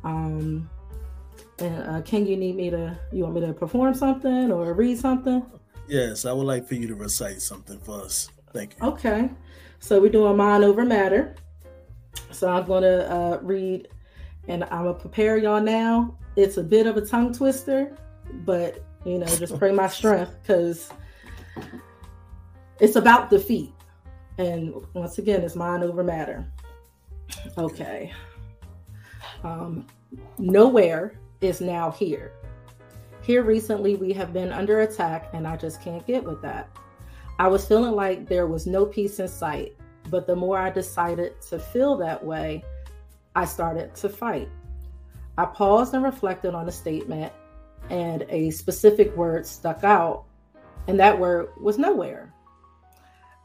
[0.03, 0.69] Um,
[1.59, 2.97] and uh, can you need me to?
[3.13, 5.45] You want me to perform something or read something?
[5.87, 8.29] Yes, I would like for you to recite something for us.
[8.53, 8.87] Thank you.
[8.87, 9.29] Okay,
[9.79, 11.35] so we're doing mind over matter.
[12.31, 13.87] So I'm going to uh, read,
[14.47, 16.17] and I'm going to prepare y'all now.
[16.35, 17.95] It's a bit of a tongue twister,
[18.45, 20.89] but you know, just pray my strength because
[22.79, 23.73] it's about defeat.
[24.37, 26.45] And once again, it's mind over matter.
[27.57, 28.11] Okay.
[29.43, 29.87] Um,
[30.37, 32.33] nowhere is now here.
[33.21, 36.69] Here recently, we have been under attack, and I just can't get with that.
[37.39, 39.75] I was feeling like there was no peace in sight.
[40.09, 42.63] But the more I decided to feel that way,
[43.35, 44.49] I started to fight.
[45.37, 47.33] I paused and reflected on a statement,
[47.89, 50.25] and a specific word stuck out,
[50.87, 52.33] and that word was nowhere.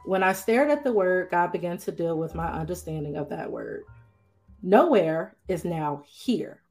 [0.05, 3.51] When I stared at the word, God began to deal with my understanding of that
[3.51, 3.85] word.
[4.63, 6.63] Nowhere is now here.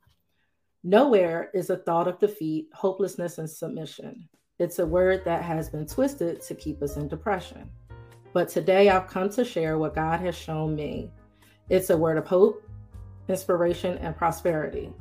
[0.84, 4.29] Nowhere is a thought of defeat, hopelessness, and submission.
[4.60, 7.69] It's a word that has been twisted to keep us in depression.
[8.34, 11.10] But today I've come to share what God has shown me.
[11.69, 12.63] It's a word of hope,
[13.27, 14.93] inspiration, and prosperity.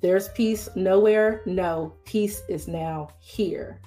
[0.00, 1.42] There's peace nowhere.
[1.44, 3.80] No, peace is now here.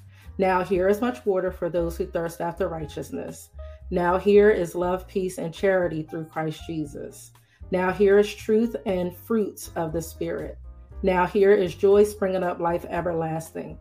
[0.44, 3.48] Now, here is much water for those who thirst after righteousness.
[3.92, 7.32] Now, here is love, peace, and charity through Christ Jesus.
[7.72, 10.58] Now, here is truth and fruits of the Spirit.
[11.02, 13.78] Now, here is joy springing up life everlasting.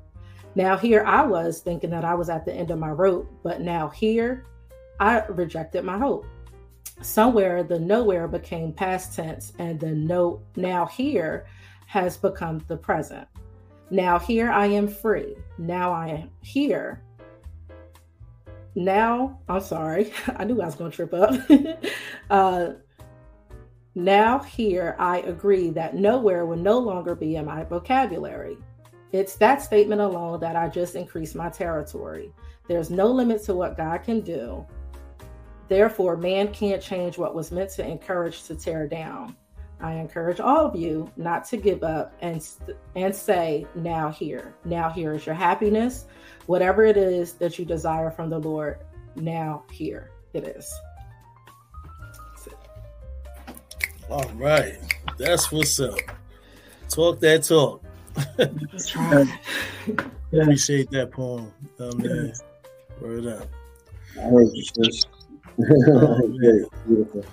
[0.55, 3.61] Now, here I was thinking that I was at the end of my rope, but
[3.61, 4.47] now here
[5.01, 6.27] I rejected my hope.
[7.01, 11.45] Somewhere the nowhere became past tense, and the no now here
[11.87, 13.27] has become the present.
[13.93, 15.37] Now here I am free.
[15.59, 17.03] Now I am here.
[18.75, 21.35] Now, I'm sorry, I knew I was going to trip up.
[22.31, 22.71] uh,
[23.95, 28.57] now here I agree that nowhere will no longer be in my vocabulary.
[29.13, 32.33] It's that statement alone that I just increased my territory.
[32.69, 34.65] There's no limit to what God can do.
[35.69, 39.37] Therefore, man can't change what was meant to encourage to tear down.
[39.83, 42.47] I encourage all of you not to give up and
[42.95, 46.07] and say, "Now here, now here is your happiness,
[46.47, 48.79] whatever it is that you desire from the Lord.
[49.17, 50.73] Now here it is."
[54.09, 54.79] All right,
[55.19, 55.99] that's what's up.
[56.89, 57.83] Talk that talk.
[60.33, 61.53] Appreciate that poem.
[61.81, 62.33] Oh, man.
[63.01, 63.49] Word up.
[64.19, 64.65] I heard you,
[65.89, 66.29] oh,
[66.87, 67.25] beautiful.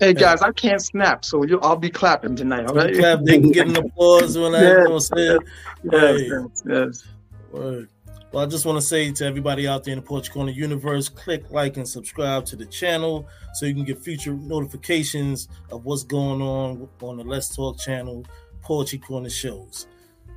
[0.00, 2.66] Hey guys, I can't snap, so you, I'll be clapping tonight.
[2.66, 2.92] All right?
[2.92, 5.38] Clap, they can get an applause when I Yes, you know what I'm saying.
[5.84, 6.26] Yes, Hey.
[6.26, 7.04] yes, yes.
[7.52, 7.88] Word.
[8.32, 11.08] Well, I just want to say to everybody out there in the Poetry Corner universe,
[11.08, 16.02] click like and subscribe to the channel so you can get future notifications of what's
[16.02, 18.26] going on on the Let's Talk channel,
[18.62, 19.86] Poetry Corner shows.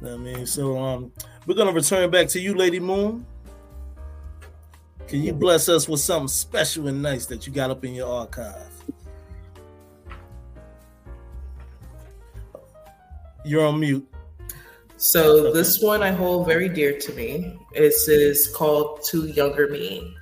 [0.02, 1.12] Know I mean, so um,
[1.48, 3.26] we're gonna return back to you, Lady Moon.
[5.08, 8.08] Can you bless us with something special and nice that you got up in your
[8.08, 8.79] archive?
[13.46, 14.08] You're on mute.
[14.98, 17.58] So this one I hold very dear to me.
[17.74, 20.14] This is called To Younger Me.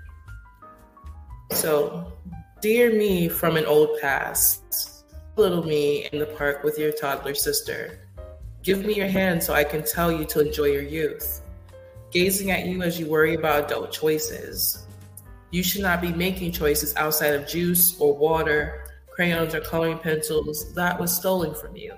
[1.52, 2.14] So,
[2.62, 8.00] dear me from an old past, little me in the park with your toddler sister.
[8.62, 11.42] Give me your hand so I can tell you to enjoy your youth.
[12.12, 14.86] Gazing at you as you worry about adult choices.
[15.52, 20.74] You should not be making choices outside of juice or water, crayons or coloring pencils.
[20.74, 21.94] That was stolen from you.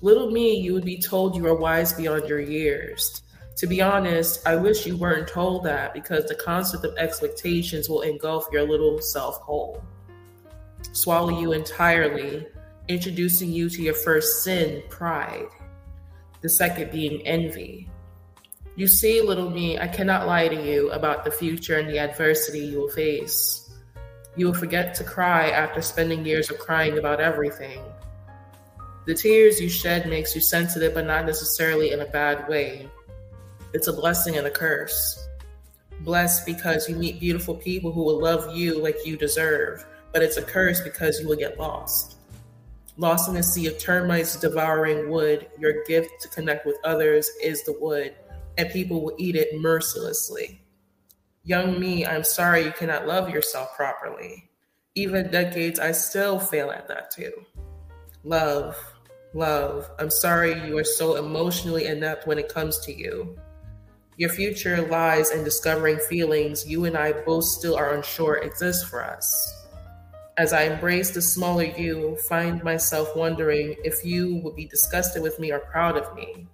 [0.00, 3.22] Little me, you would be told you are wise beyond your years.
[3.56, 8.02] To be honest, I wish you weren't told that because the concept of expectations will
[8.02, 9.82] engulf your little self whole,
[10.92, 12.46] swallow you entirely,
[12.86, 15.48] introducing you to your first sin, pride,
[16.42, 17.90] the second being envy.
[18.76, 22.60] You see, little me, I cannot lie to you about the future and the adversity
[22.60, 23.68] you will face.
[24.36, 27.82] You will forget to cry after spending years of crying about everything.
[29.08, 32.90] The tears you shed makes you sensitive, but not necessarily in a bad way.
[33.72, 35.26] It's a blessing and a curse.
[36.00, 40.36] Blessed because you meet beautiful people who will love you like you deserve, but it's
[40.36, 42.18] a curse because you will get lost.
[42.98, 47.64] Lost in a sea of termites devouring wood, your gift to connect with others is
[47.64, 48.14] the wood,
[48.58, 50.60] and people will eat it mercilessly.
[51.44, 54.50] Young me, I'm sorry you cannot love yourself properly.
[54.94, 57.32] Even decades, I still fail at that too.
[58.22, 58.76] Love,
[59.34, 63.38] love, I'm sorry you are so emotionally inept when it comes to you.
[64.16, 69.04] Your future lies in discovering feelings you and I both still are unsure exist for
[69.04, 69.54] us.
[70.36, 75.38] As I embrace the smaller you, find myself wondering if you would be disgusted with
[75.38, 76.46] me or proud of me.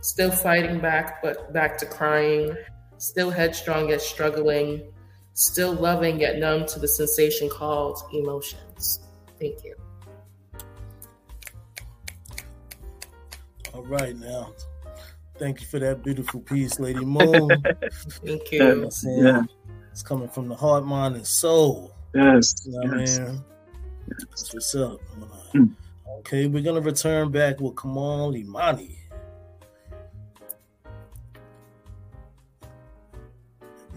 [0.00, 2.56] Still fighting back, but back to crying.
[2.98, 4.82] Still headstrong yet struggling.
[5.32, 9.00] Still loving yet numb to the sensation called emotions.
[9.40, 9.83] Thank you.
[13.74, 14.52] All right now.
[15.36, 17.48] Thank you for that beautiful piece, Lady Moon.
[18.24, 18.84] Thank You you.
[18.84, 19.24] I'm?
[19.24, 19.42] Yeah.
[19.90, 21.92] It's coming from the heart, mind, and soul.
[22.14, 22.54] Yes.
[22.64, 23.18] You know what yes.
[23.18, 23.44] I mean?
[24.08, 25.00] That's what's up.
[25.54, 25.70] Mm.
[26.20, 28.98] Okay, we're gonna return back with Kamal Imani.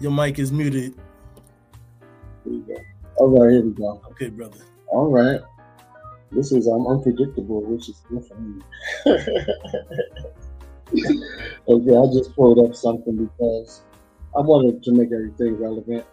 [0.00, 0.94] Your mic is muted.
[2.44, 2.76] Here we go.
[3.16, 4.00] All right, here we go.
[4.10, 4.60] Okay, brother.
[4.88, 5.40] All right.
[6.30, 8.60] This is um, unpredictable, which is good for me.
[11.68, 13.82] okay, I just pulled up something because
[14.36, 16.04] I wanted to make everything relevant.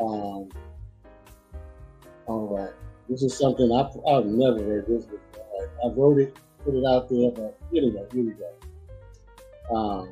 [0.00, 0.48] Um,
[2.26, 2.72] all right.
[3.08, 5.70] This is something I've, I've never heard this before.
[5.84, 9.76] I wrote it, put it out there, but anyway, here we go.
[9.76, 10.08] Um,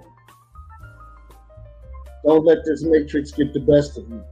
[2.25, 4.23] don't let this matrix get the best of you.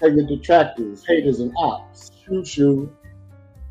[0.00, 2.10] Hey, your detractors, haters, and ops.
[2.24, 2.92] Shoo shoo.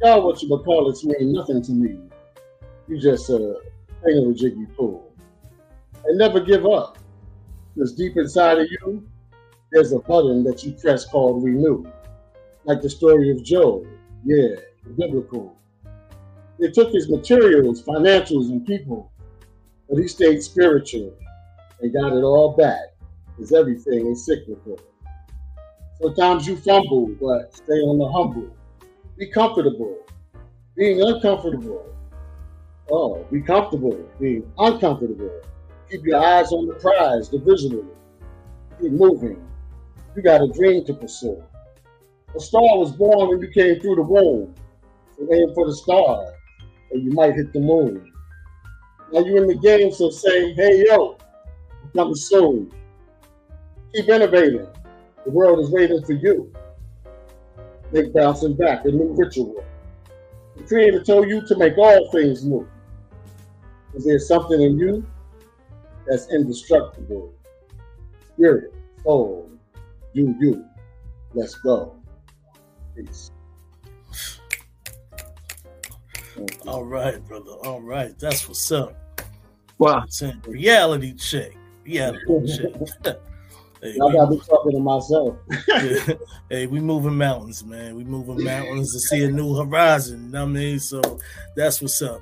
[0.04, 1.98] Y'all, what you call it, mean nothing to me.
[2.89, 3.38] You just uh,
[4.04, 5.13] thing of a jiggy pull.
[6.04, 6.98] And never give up.
[7.74, 9.08] Because deep inside of you,
[9.72, 11.89] there's a button that you press called renew.
[12.66, 13.88] Like the story of Job.
[14.26, 14.56] Yeah,
[14.98, 15.58] biblical.
[16.60, 19.10] They took his materials, financials, and people,
[19.89, 21.13] but he stayed spiritual
[21.80, 22.94] and got it all back.
[23.38, 24.78] Because everything is cyclical.
[26.02, 28.54] Sometimes you fumble, but stay on the humble.
[29.24, 30.00] Be comfortable.
[30.76, 31.96] Being uncomfortable.
[32.92, 33.98] Oh, be comfortable.
[34.20, 35.32] Being uncomfortable.
[35.90, 37.86] Keep your eyes on the prize, the visual.
[38.82, 39.42] Keep moving.
[40.14, 41.42] You got a dream to pursue.
[42.36, 44.54] A star was born when you came through the womb.
[45.16, 46.26] So aim for the star,
[46.92, 48.12] and you might hit the moon.
[49.14, 51.18] Now you in the game, so say, hey yo,
[51.82, 52.74] I'm coming soon.
[53.96, 54.68] Keep innovating.
[55.24, 56.52] The world is waiting for you.
[57.94, 59.64] Make bouncing back a new ritual.
[60.58, 62.68] The Creator told you to make all things new.
[63.94, 65.06] Is there something in you
[66.08, 67.32] that's indestructible?
[68.34, 69.48] Spirit, soul,
[70.14, 70.66] you, you.
[71.36, 71.96] Let's go.
[72.96, 73.30] Peace.
[76.66, 77.52] All right, brother.
[77.64, 78.18] All right.
[78.18, 78.96] That's what's up.
[79.78, 80.06] Wow.
[80.08, 81.52] Saying reality check.
[81.86, 82.58] Reality
[83.06, 83.18] check.
[83.84, 85.36] Hey, I gotta be talking to myself.
[86.50, 87.96] hey, we moving mountains, man.
[87.96, 90.28] We moving mountains to see a new horizon.
[90.28, 90.80] You know what I mean?
[90.80, 91.02] So
[91.58, 92.22] that's what's up.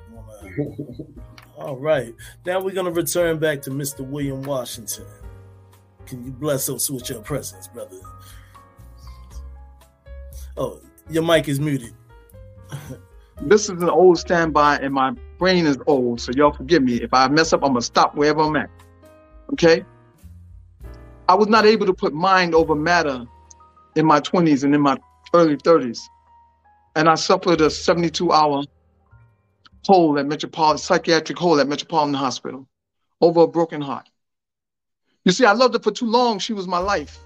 [1.56, 2.12] All right.
[2.44, 4.00] Now we're gonna return back to Mr.
[4.00, 5.06] William Washington.
[6.04, 8.00] Can you bless us with your presence, brother?
[10.56, 11.94] Oh, your mic is muted.
[13.42, 16.96] this is an old standby, and my brain is old, so y'all forgive me.
[16.96, 18.68] If I mess up, I'm gonna stop wherever I'm at.
[19.52, 19.84] Okay?
[21.28, 23.24] I was not able to put mind over matter
[23.96, 24.96] in my 20s and in my
[25.34, 26.00] early 30s.
[26.96, 28.64] And I suffered a 72 hour
[29.86, 32.66] hole at Metropolitan, psychiatric hole at Metropolitan Hospital
[33.20, 34.08] over a broken heart.
[35.24, 36.38] You see, I loved her for too long.
[36.38, 37.18] She was my life.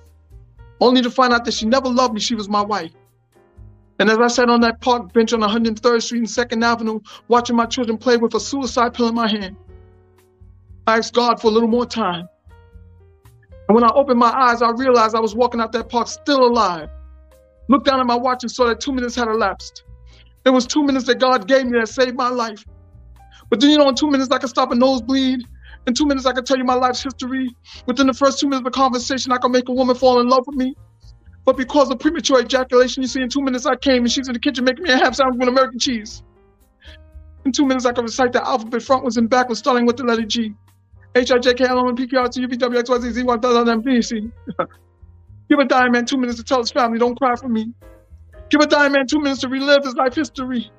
[0.81, 2.21] Only to find out that she never loved me.
[2.21, 2.93] She was my wife.
[3.99, 7.57] And as I sat on that park bench on 103rd Street and 2nd Avenue, watching
[7.57, 9.57] my children play with a suicide pill in my hand,
[10.87, 12.29] I asked God for a little more time.
[13.69, 16.45] And when I opened my eyes, I realized I was walking out that park still
[16.47, 16.89] alive.
[17.69, 19.85] Looked down at my watch and saw that two minutes had elapsed.
[20.45, 22.65] It was two minutes that God gave me that saved my life.
[23.51, 25.41] But do you know in two minutes I could stop a nosebleed?
[25.87, 27.55] In two minutes I could tell you my life's history.
[27.87, 30.29] Within the first two minutes of a conversation, I could make a woman fall in
[30.29, 30.75] love with me.
[31.45, 34.35] But because of premature ejaculation, you see, in two minutes I came and she's in
[34.35, 36.23] the kitchen making me a half sandwich with American cheese.
[37.45, 40.25] In two minutes I could recite the alphabet frontwards and backwards, starting with the letter
[40.25, 40.55] G.
[41.17, 42.91] H I J K L M N P Q R T U V W X
[42.91, 44.31] Y Z Z Y W M P C.
[45.49, 47.73] Give a dying man two minutes to tell his family, don't cry for me.
[48.51, 50.71] Give a dying man two minutes to relive his life history.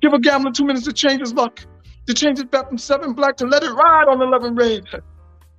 [0.00, 1.60] Give a gambler two minutes to change his luck,
[2.06, 4.84] to change his bet from seven black to let it ride on 11 red.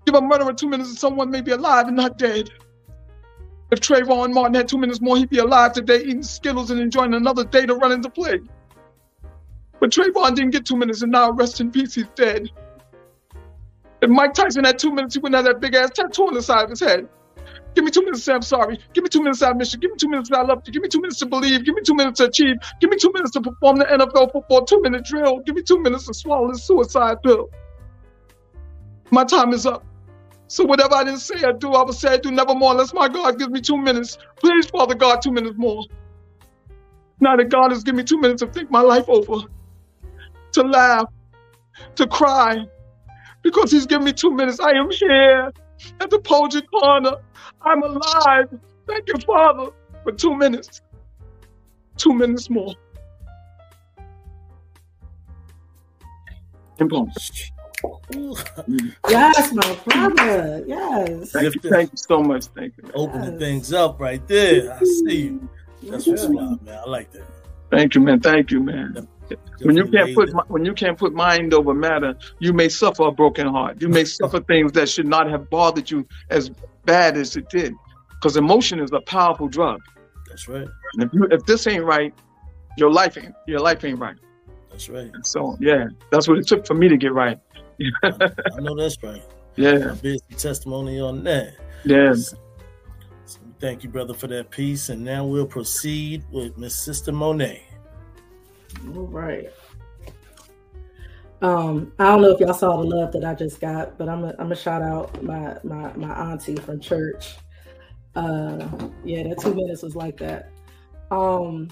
[0.06, 2.50] Give a murderer two minutes to someone may be alive and not dead.
[3.72, 7.14] If Trayvon Martin had two minutes more, he'd be alive today eating Skittles and enjoying
[7.14, 8.40] another day to run into play.
[9.80, 12.50] But Trayvon didn't get two minutes and now rest in peace, he's dead.
[14.04, 16.42] If Mike Tyson had two minutes, he wouldn't have that big ass tattoo on the
[16.42, 17.08] side of his head.
[17.74, 18.78] Give me two minutes to say I'm sorry.
[18.92, 19.80] Give me two minutes to admission.
[19.80, 20.74] Give me two minutes to I love you.
[20.74, 21.64] Give me two minutes to believe.
[21.64, 22.58] Give me two minutes to achieve.
[22.82, 25.40] Give me two minutes to perform the NFL football two minute drill.
[25.40, 27.50] Give me two minutes to swallow this suicide pill.
[29.10, 29.86] My time is up.
[30.48, 32.94] So whatever I didn't say I do, I will say I do never more unless
[32.94, 34.18] my God gives me two minutes.
[34.36, 35.86] Please, Father God, two minutes more.
[37.22, 39.48] Now that God has given me two minutes to think my life over,
[40.52, 41.06] to laugh,
[41.96, 42.68] to cry,
[43.44, 44.60] because he's given me two minutes.
[44.60, 45.52] I am here
[46.00, 47.18] at the Poetry Corner.
[47.62, 48.48] I'm alive.
[48.88, 49.72] Thank you, Father,
[50.04, 50.82] for two minutes.
[51.98, 52.74] Two minutes more.
[59.10, 60.64] yes, my brother.
[60.66, 61.32] Yes.
[61.32, 62.46] Thank you, thank you so much.
[62.48, 62.90] Thank you.
[62.96, 63.40] Opening yes.
[63.40, 64.74] things up right there.
[64.74, 65.50] I see you.
[65.84, 66.80] That's what's fly, man.
[66.86, 67.28] I like that.
[67.70, 68.20] Thank you, man.
[68.22, 69.08] Thank you, man
[69.62, 73.12] when you can't put when you can't put mind over matter, you may suffer a
[73.12, 73.82] broken heart.
[73.82, 76.50] You may suffer things that should not have bothered you as
[76.86, 77.74] bad as it did,
[78.10, 79.82] because emotion is a powerful drug.
[80.28, 80.68] That's right.
[80.94, 82.14] And if you if this ain't right,
[82.78, 84.18] your life ain't your life ain't right.
[84.70, 85.12] That's right.
[85.14, 87.40] And so yeah, that's what it took for me to get right.
[88.04, 88.12] I,
[88.56, 89.24] I know that's right.
[89.56, 89.96] Yeah.
[90.02, 91.54] Busy testimony on that.
[91.86, 92.34] Yes.
[93.26, 94.90] So thank you, brother, for that piece.
[94.90, 97.64] And now we'll proceed with Miss Sister Monet.
[98.96, 99.52] All right.
[101.42, 104.22] Um, I don't know if y'all saw the love that I just got, but I'm
[104.22, 107.36] gonna I'm shout out my my my auntie from church.
[108.16, 108.68] Uh,
[109.04, 110.52] yeah, that two minutes was like that.
[111.12, 111.70] Um,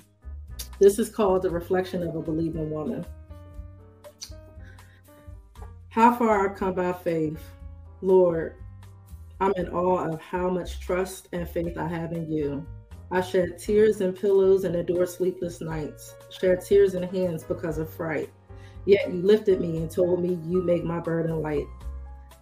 [0.80, 3.06] this is called the reflection of a believing woman.
[5.90, 7.40] How far I've come by faith,
[8.02, 8.56] Lord,
[9.40, 12.66] I'm in awe of how much trust and faith I have in you.
[13.14, 17.94] I shed tears and pillows and endured sleepless nights, shed tears and hands because of
[17.94, 18.30] fright.
[18.86, 21.66] Yet you lifted me and told me you make my burden light.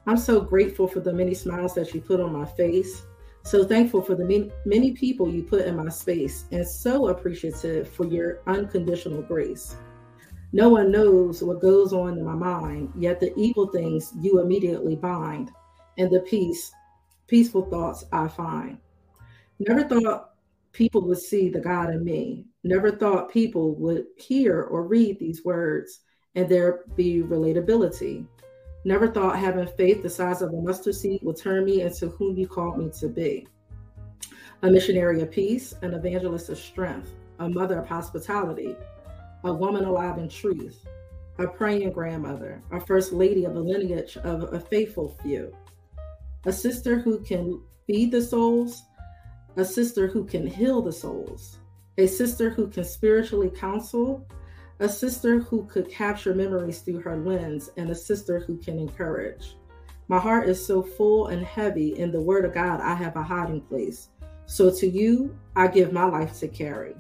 [0.05, 3.01] I'm so grateful for the many smiles that you put on my face,
[3.43, 7.89] so thankful for the many, many people you put in my space, and so appreciative
[7.89, 9.75] for your unconditional grace.
[10.51, 14.95] No one knows what goes on in my mind, yet the evil things you immediately
[14.95, 15.49] bind,
[15.97, 16.71] and the peace,
[17.27, 18.77] peaceful thoughts I find.
[19.59, 20.31] Never thought
[20.71, 22.45] people would see the God in me.
[22.63, 26.01] Never thought people would hear or read these words
[26.35, 28.25] and there be relatability.
[28.85, 32.37] Never thought having faith the size of a mustard seed would turn me into whom
[32.37, 33.47] you called me to be.
[34.61, 38.75] A missionary of peace, an evangelist of strength, a mother of hospitality,
[39.43, 40.85] a woman alive in truth,
[41.39, 45.55] a praying grandmother, a first lady of a lineage of a faithful few,
[46.45, 48.83] a sister who can feed the souls,
[49.55, 51.57] a sister who can heal the souls,
[51.97, 54.25] a sister who can spiritually counsel,
[54.79, 59.57] a sister who could capture memories through her lens, and a sister who can encourage.
[60.07, 61.97] My heart is so full and heavy.
[61.99, 64.09] In the word of God, I have a hiding place.
[64.45, 66.95] So to you, I give my life to carry.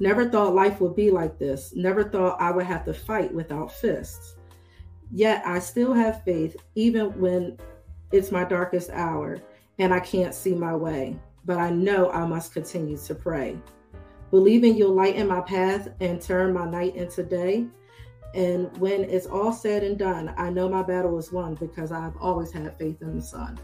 [0.00, 1.72] Never thought life would be like this.
[1.74, 4.36] Never thought I would have to fight without fists.
[5.10, 7.56] Yet I still have faith, even when
[8.10, 9.38] it's my darkest hour
[9.78, 11.16] and I can't see my way.
[11.44, 13.58] But I know I must continue to pray.
[14.30, 17.66] Believing you'll lighten my path and turn my night into day.
[18.34, 22.16] And when it's all said and done, I know my battle is won because I've
[22.18, 23.58] always had faith in the sun.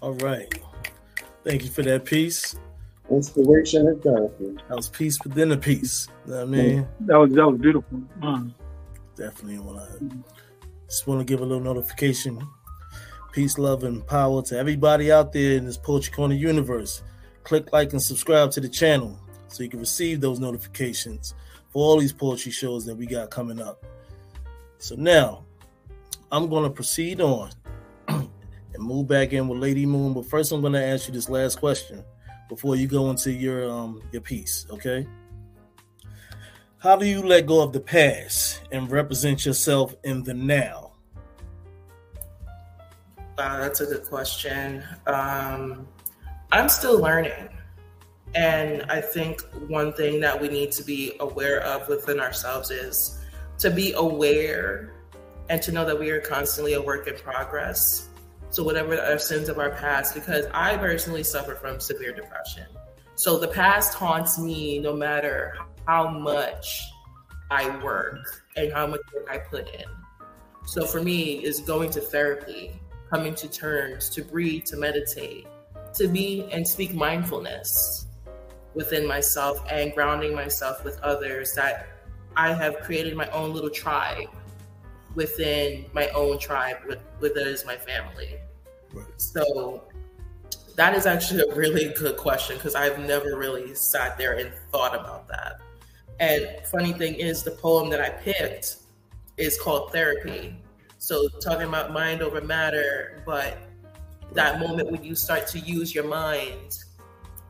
[0.00, 0.52] All right.
[1.44, 2.56] Thank you for that piece.
[3.10, 4.56] Inspiration and therapy.
[4.68, 6.08] That was peace within a piece.
[6.26, 6.88] You know what I mean?
[7.00, 8.00] That was that was beautiful.
[8.20, 8.54] Mm.
[9.16, 10.24] Definitely want to
[10.86, 12.40] just want to give a little notification.
[13.32, 17.02] Peace, love, and power to everybody out there in this Poetry Corner universe.
[17.44, 19.18] Click like and subscribe to the channel
[19.48, 21.34] so you can receive those notifications
[21.70, 23.82] for all these poetry shows that we got coming up.
[24.76, 25.44] So now
[26.30, 27.50] I'm going to proceed on
[28.08, 28.28] and
[28.78, 30.12] move back in with Lady Moon.
[30.12, 32.04] But first, I'm going to ask you this last question
[32.50, 34.66] before you go into your um your piece.
[34.70, 35.06] Okay.
[36.76, 40.91] How do you let go of the past and represent yourself in the now?
[43.38, 44.82] Uh, that's a good question.
[45.06, 45.86] Um,
[46.50, 47.48] I'm still learning.
[48.34, 53.18] And I think one thing that we need to be aware of within ourselves is
[53.58, 54.92] to be aware
[55.48, 58.08] and to know that we are constantly a work in progress.
[58.50, 62.66] So, whatever our sins of our past, because I personally suffer from severe depression.
[63.14, 65.56] So, the past haunts me no matter
[65.86, 66.82] how much
[67.50, 68.18] I work
[68.56, 69.84] and how much work I put in.
[70.66, 72.72] So, for me, is going to therapy,
[73.12, 75.46] coming to terms, to breathe, to meditate,
[75.94, 78.06] to be and speak mindfulness
[78.74, 81.88] within myself and grounding myself with others that
[82.36, 84.30] I have created my own little tribe
[85.14, 88.36] within my own tribe with, with it is my family.
[88.94, 89.04] Right.
[89.18, 89.84] So
[90.76, 94.94] that is actually a really good question because I've never really sat there and thought
[94.94, 95.60] about that.
[96.18, 98.76] And funny thing is the poem that I picked
[99.36, 100.56] is called Therapy.
[101.12, 103.58] So talking about mind over matter, but
[104.32, 106.78] that moment when you start to use your mind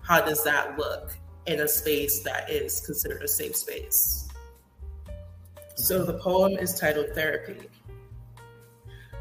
[0.00, 4.28] how does that look in a space that is considered a safe space?
[5.76, 7.68] So the poem is titled Therapy.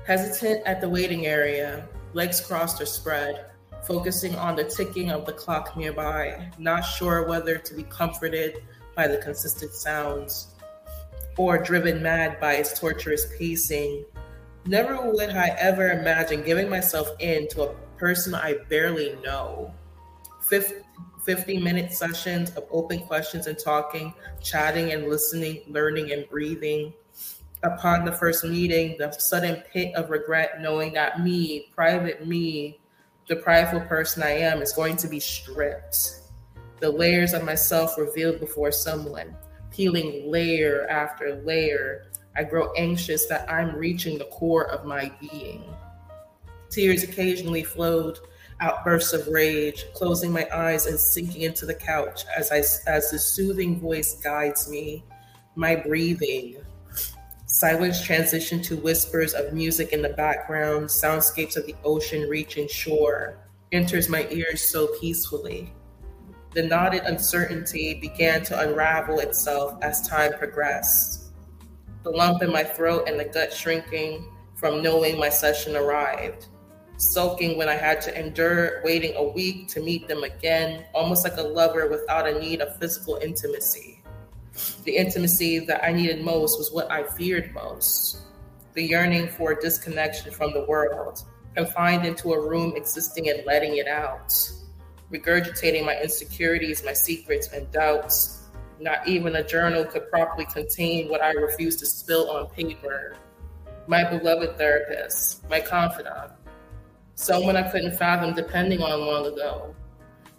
[0.07, 3.45] Hesitant at the waiting area, legs crossed or spread,
[3.83, 8.63] focusing on the ticking of the clock nearby, not sure whether to be comforted
[8.95, 10.55] by the consistent sounds
[11.37, 14.03] or driven mad by its torturous pacing.
[14.65, 19.73] Never would I ever imagine giving myself in to a person I barely know.
[20.49, 26.93] 50 minute sessions of open questions and talking, chatting and listening, learning and breathing.
[27.63, 32.79] Upon the first meeting, the sudden pit of regret knowing that me, private me,
[33.27, 36.21] the prideful person I am, is going to be stripped.
[36.79, 39.35] The layers of myself revealed before someone,
[39.71, 42.07] peeling layer after layer.
[42.35, 45.63] I grow anxious that I'm reaching the core of my being.
[46.69, 48.19] Tears occasionally flowed
[48.61, 52.59] outbursts of rage, closing my eyes and sinking into the couch as I
[52.89, 55.03] as the soothing voice guides me,
[55.55, 56.57] my breathing.
[57.45, 63.37] Silence transition to whispers of music in the background, soundscapes of the ocean reaching shore,
[63.73, 65.73] enters my ears so peacefully.
[66.53, 71.20] The knotted uncertainty began to unravel itself as time progressed.
[72.03, 74.25] The lump in my throat and the gut shrinking
[74.55, 76.47] from knowing my session arrived
[77.01, 81.37] sulking when I had to endure waiting a week to meet them again, almost like
[81.37, 84.03] a lover without a need of physical intimacy.
[84.83, 88.19] The intimacy that I needed most was what I feared most
[88.73, 91.23] the yearning for disconnection from the world,
[91.57, 94.31] confined into a room existing and letting it out,
[95.11, 98.40] regurgitating my insecurities, my secrets, and doubts.
[98.81, 103.15] Not even a journal could properly contain what I refused to spill on paper.
[103.85, 106.31] My beloved therapist, my confidant,
[107.13, 109.75] someone I couldn't fathom depending on long ago.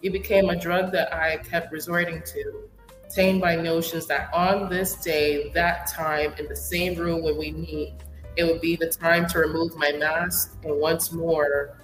[0.02, 2.68] It became a drug that I kept resorting to,
[3.08, 7.52] tamed by notions that on this day, that time, in the same room when we
[7.52, 7.94] meet,
[8.34, 11.78] it would be the time to remove my mask and once more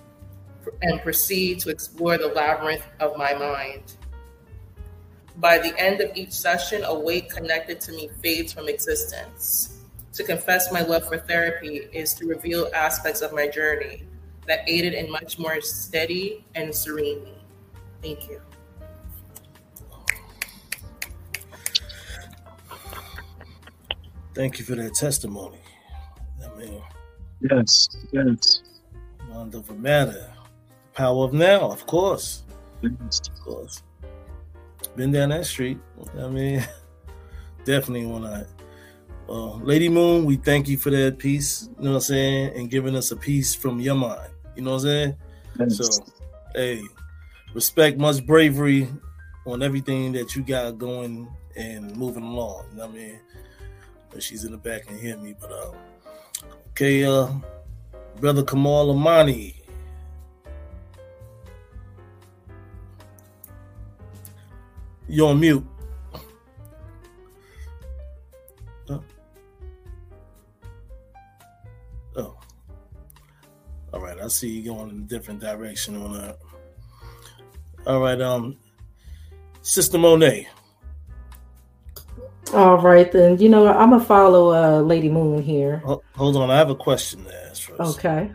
[0.82, 3.94] and proceed to explore the labyrinth of my mind.
[5.38, 9.78] By the end of each session, a weight connected to me fades from existence.
[10.14, 14.02] To confess my love for therapy is to reveal aspects of my journey,
[14.48, 17.34] that aided in much more steady and serene me.
[18.02, 18.40] Thank you.
[24.34, 25.58] Thank you for that testimony.
[26.44, 26.82] I mean,
[27.50, 28.62] Yes, yes.
[29.28, 30.32] mind over matter.
[30.94, 32.42] Power of now, of course.
[32.82, 33.20] yes.
[33.28, 33.82] Of course.
[34.96, 35.78] Been down that street.
[36.18, 36.66] I mean,
[37.64, 38.46] definitely want to.
[39.26, 41.68] Well, Lady Moon, we thank you for that piece.
[41.78, 42.56] You know what I'm saying?
[42.56, 44.32] And giving us a piece from your mind.
[44.56, 45.16] You know what I'm saying?
[45.60, 45.76] yes.
[45.76, 46.04] So,
[46.54, 46.82] hey,
[47.54, 48.88] respect, much bravery
[49.46, 52.64] on everything that you got going and moving along.
[52.70, 53.20] You know what I mean?
[54.10, 55.34] But she's in the back and hear me.
[55.38, 55.72] But uh,
[56.70, 57.28] okay, uh,
[58.20, 59.57] brother Kamal Imani.
[65.08, 65.66] You're on mute.
[68.90, 69.02] Oh.
[72.16, 72.38] Oh.
[73.92, 76.38] All right, I see you going in a different direction on that.
[77.86, 78.58] All right, um,
[79.62, 80.46] Sister Monet.
[82.52, 83.38] All right, then.
[83.38, 85.82] You know, I'm gonna follow uh, Lady Moon here.
[86.16, 87.98] Hold on, I have a question to ask first.
[87.98, 88.30] Okay.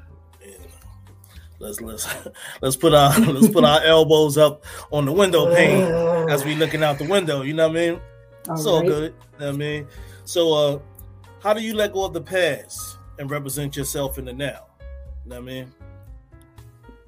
[1.63, 2.07] Let's let's
[2.61, 6.83] let's put our let's put our elbows up on the window pane as we looking
[6.83, 7.41] out the window.
[7.41, 8.01] You know what I mean?
[8.49, 8.87] All it's all right.
[8.87, 9.13] good.
[9.33, 9.87] You know what I mean,
[10.25, 10.79] so uh,
[11.41, 14.65] how do you let go of the past and represent yourself in the now?
[15.23, 15.73] You know what I mean?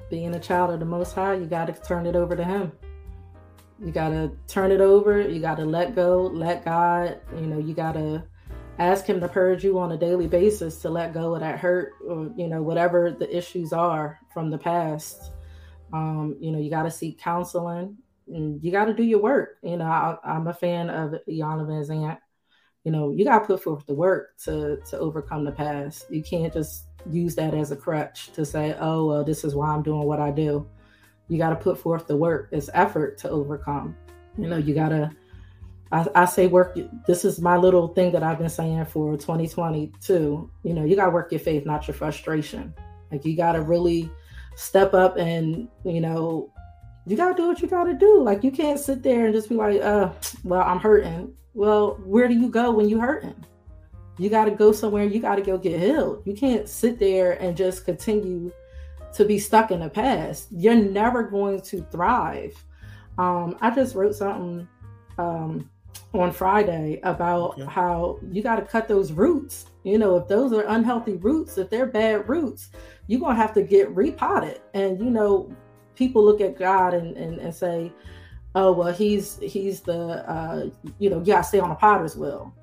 [0.10, 2.72] Being a child of the Most High, you got to turn it over to Him.
[3.84, 5.20] You got to turn it over.
[5.20, 7.20] You got to let go, let God.
[7.36, 8.24] You know, you got to
[8.80, 11.94] ask Him to purge you on a daily basis to let go of that hurt
[12.08, 15.32] or you know whatever the issues are from the past.
[15.94, 17.98] Um, you know, you got to seek counseling.
[18.28, 19.58] And you got to do your work.
[19.62, 22.18] You know, I, I'm a fan of Iyanla Vanzant.
[22.84, 26.06] You know, you got to put forth the work to to overcome the past.
[26.10, 29.70] You can't just use that as a crutch to say, "Oh, well, this is why
[29.70, 30.68] I'm doing what I do."
[31.28, 32.50] You got to put forth the work.
[32.52, 33.96] It's effort to overcome.
[34.38, 35.12] You know, you got to.
[35.96, 36.78] I, I say work.
[37.08, 40.52] This is my little thing that I've been saying for 2022.
[40.64, 42.74] You know, you got to work your faith, not your frustration.
[43.12, 44.12] Like you got to really
[44.56, 46.50] step up and you know
[47.06, 48.22] you gotta do what you gotta do.
[48.22, 50.12] Like you can't sit there and just be like, uh,
[50.44, 51.34] well, I'm hurting.
[51.54, 53.46] Well, where do you go when you hurting?
[54.18, 56.24] You gotta go somewhere, you gotta go get healed.
[56.26, 58.52] You can't sit there and just continue
[59.14, 60.48] to be stuck in the past.
[60.52, 62.56] You're never going to thrive.
[63.18, 64.68] Um, I just wrote something
[65.18, 65.70] um
[66.20, 67.66] on Friday about Okay.
[67.66, 69.66] how you gotta cut those roots.
[69.84, 72.70] You know, if those are unhealthy roots, if they're bad roots,
[73.08, 74.62] you're gonna have to get repotted.
[74.74, 75.50] And you know,
[75.96, 77.92] people look at God and, and, and say,
[78.56, 82.54] oh well he's he's the uh you know you gotta stay on the potter's wheel.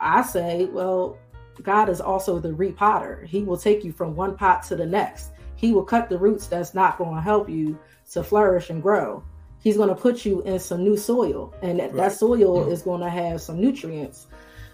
[0.00, 1.18] I say, well,
[1.62, 3.24] God is also the repotter.
[3.26, 5.32] He will take you from one pot to the next.
[5.54, 7.78] He will cut the roots that's not going to help you
[8.12, 9.24] to flourish and grow.
[9.66, 11.96] He's going to put you in some new soil, and that, Right.
[12.10, 14.28] that soil is going to have some nutrients.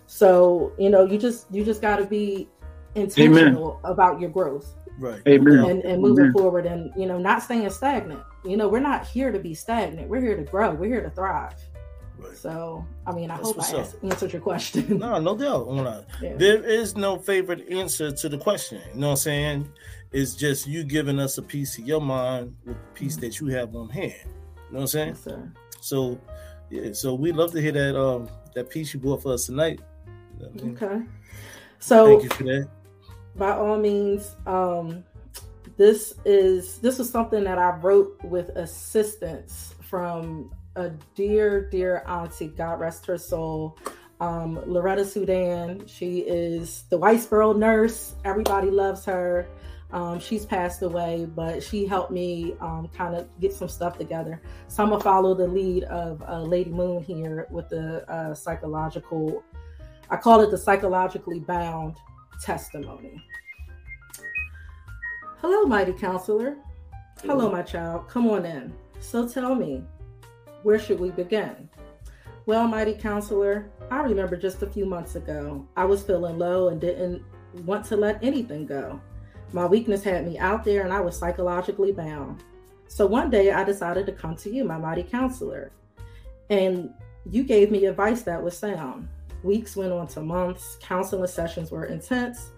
[0.06, 2.46] So you know, you just you just got to be
[2.94, 5.22] intentional about your growth Right.
[5.26, 5.64] Amen.
[5.64, 6.34] and, and moving Amen.
[6.34, 10.10] forward and you know not staying stagnant you know we're not here to be stagnant
[10.10, 11.54] we're here to grow we're here to thrive
[12.18, 12.36] Right.
[12.36, 13.74] so i mean i That's hope i up.
[13.78, 16.04] ans- answered your question No, no doubt.
[16.22, 16.34] Yeah.
[16.36, 18.82] There is no favorite answer to the question.
[18.92, 19.72] You know what I'm saying?
[20.12, 23.22] It's just you giving us a piece of your mind with the piece mm-hmm.
[23.22, 24.28] that you have on hand.
[24.72, 25.16] You know what I'm saying?
[25.26, 25.82] Yes.
[25.82, 26.18] So,
[26.70, 26.92] yeah.
[26.94, 29.80] So we'd love to hear that um that piece you brought for us tonight.
[30.38, 30.76] You know I mean?
[30.76, 31.02] okay
[31.78, 32.68] so Thank you for that.
[33.36, 35.04] by all means um
[35.76, 42.48] this is this was something that i wrote with assistance from a dear dear auntie
[42.48, 43.76] god rest her soul
[44.20, 49.48] um loretta sudan she is the whitesboro nurse everybody loves her
[49.92, 54.40] um, she's passed away, but she helped me um, kind of get some stuff together.
[54.68, 59.44] So I'm gonna follow the lead of uh, Lady Moon here with the uh, psychological.
[60.08, 61.96] I call it the psychologically bound
[62.42, 63.22] testimony.
[65.40, 66.56] Hello, mighty counselor.
[67.22, 68.08] Hello, my child.
[68.08, 68.72] Come on in.
[69.00, 69.84] So tell me,
[70.62, 71.68] where should we begin?
[72.46, 76.80] Well, mighty counselor, I remember just a few months ago, I was feeling low and
[76.80, 77.22] didn't
[77.64, 79.00] want to let anything go.
[79.52, 82.42] My weakness had me out there and I was psychologically bound.
[82.88, 85.72] So one day I decided to come to you, my mighty counselor,
[86.50, 86.90] and
[87.30, 89.08] you gave me advice that was sound.
[89.42, 92.50] Weeks went on to months, counseling sessions were intense,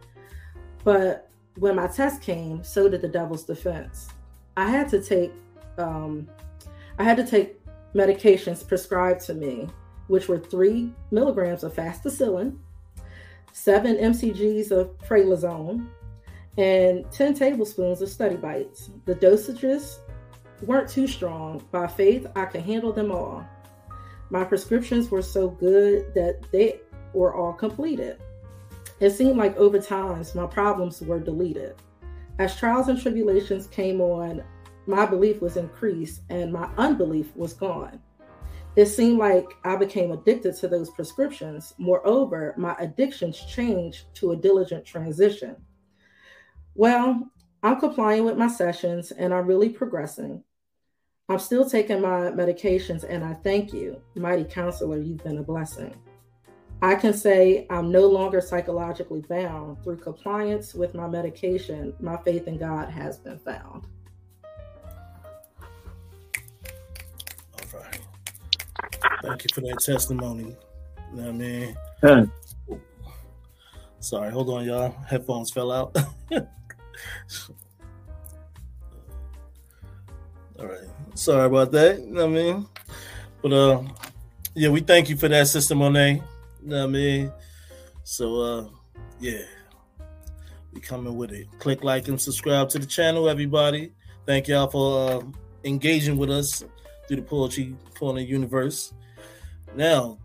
[0.82, 4.09] but when my test came, so did the devil's defense.
[4.57, 5.32] I had to take,
[5.78, 6.28] um,
[6.99, 7.61] I had to take
[7.95, 9.68] medications prescribed to me,
[10.09, 12.57] which were three milligrams of fasticillin,
[13.53, 15.86] seven mcgs of pralazone,
[16.57, 18.91] and 10 tablespoons of study bites.
[19.07, 19.99] The dosages
[20.63, 21.63] weren't too strong.
[21.71, 23.47] By faith, I could handle them all.
[24.31, 26.81] My prescriptions were so good that they
[27.13, 28.21] were all completed.
[29.01, 31.75] It seemed like over time, my problems were deleted.
[32.39, 34.43] As trials and tribulations came on,
[34.87, 38.01] my belief was increased and my unbelief was gone.
[38.77, 41.75] It seemed like I became addicted to those prescriptions.
[41.79, 45.57] Moreover, my addictions changed to a diligent transition.
[46.75, 47.31] Well,
[47.62, 50.43] I'm complying with my sessions and I'm really progressing.
[51.29, 54.01] I'm still taking my medications and I thank you.
[54.14, 55.95] Mighty counselor, you've been a blessing.
[56.83, 59.83] I can say I'm no longer psychologically bound.
[59.83, 63.87] Through compliance with my medication, my faith in God has been found.
[67.72, 68.01] All right.
[69.22, 70.57] Thank you for that testimony.
[71.12, 71.77] You know what I mean?
[72.03, 72.25] Yeah.
[74.01, 74.95] Sorry, hold on, y'all.
[75.09, 75.97] Headphones fell out.
[80.59, 80.88] All right.
[81.14, 82.01] Sorry about that.
[82.01, 82.66] You know what I mean?
[83.42, 83.82] But uh
[84.55, 86.22] yeah, we thank you for that, Sister Monet.
[86.62, 87.32] You know what I mean?
[88.05, 88.66] So uh
[89.20, 89.42] yeah.
[90.72, 91.47] We coming with it.
[91.61, 93.92] Click like and subscribe to the channel, everybody.
[94.26, 95.22] Thank y'all for uh,
[95.62, 96.64] engaging with us
[97.07, 98.92] through the Poetry Corner universe.
[99.76, 100.18] Now,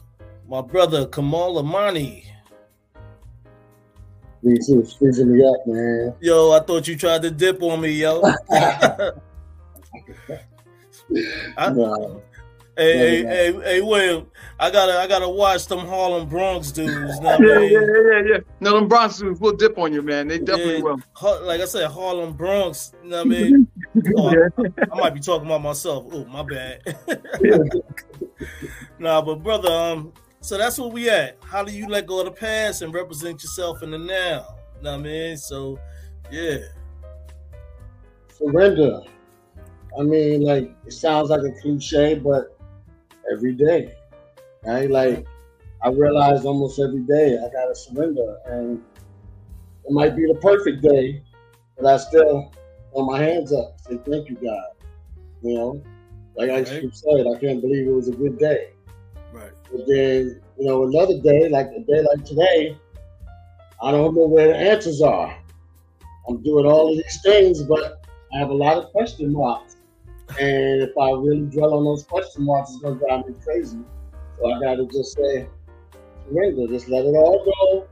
[0.47, 2.28] my brother Kamal Imani.
[4.41, 6.15] He's freezing me up, man.
[6.21, 8.21] Yo, I thought you tried to dip on me, yo.
[11.57, 12.21] I, no.
[12.77, 14.27] Hey, hey, hey, hey, William,
[14.57, 17.19] I gotta, I gotta watch them Harlem Bronx dudes.
[17.21, 18.37] yeah, yeah, yeah, yeah.
[18.61, 20.29] No, them Bronx dudes will dip on you, man.
[20.29, 21.01] They definitely yeah, will.
[21.45, 22.93] Like I said, Harlem Bronx.
[23.03, 23.67] You know what I mean?
[24.15, 24.47] oh, I,
[24.93, 26.05] I, might be talking about myself.
[26.09, 26.79] Oh, my bad.
[28.99, 31.37] nah, but brother, um, so that's where we at.
[31.43, 34.55] How do you let go of the past and represent yourself in the now?
[34.77, 35.37] You know what I mean?
[35.37, 35.79] So,
[36.31, 36.59] yeah.
[38.37, 39.01] Surrender.
[39.97, 42.57] I mean, like it sounds like a cliche, but
[43.31, 43.95] every day,
[44.63, 44.89] right?
[44.89, 45.25] Like
[45.83, 48.81] I realize almost every day I gotta surrender, and
[49.85, 51.23] it might be the perfect day,
[51.75, 52.51] but I still
[52.93, 54.85] throw my hands up, say thank you, God.
[55.41, 55.83] You know,
[56.35, 56.67] like right.
[56.67, 58.73] I said, I can't believe it was a good day.
[59.71, 62.77] But then, you know, another day, like a day like today,
[63.81, 65.35] I don't know where the answers are.
[66.27, 68.01] I'm doing all of these things, but
[68.33, 69.77] I have a lot of question marks.
[70.39, 73.79] And if I really dwell on those question marks, it's gonna drive me crazy.
[74.37, 75.47] So I gotta just say,
[76.27, 77.87] surrender, just let it all go.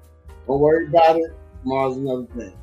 [0.46, 1.32] Don't worry about it.
[1.64, 2.54] Tomorrow's another thing.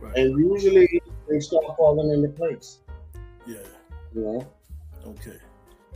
[0.00, 0.16] Right.
[0.16, 2.78] And usually they start falling into place.
[3.46, 3.56] Yeah.
[4.14, 4.46] You know?
[5.06, 5.36] Okay.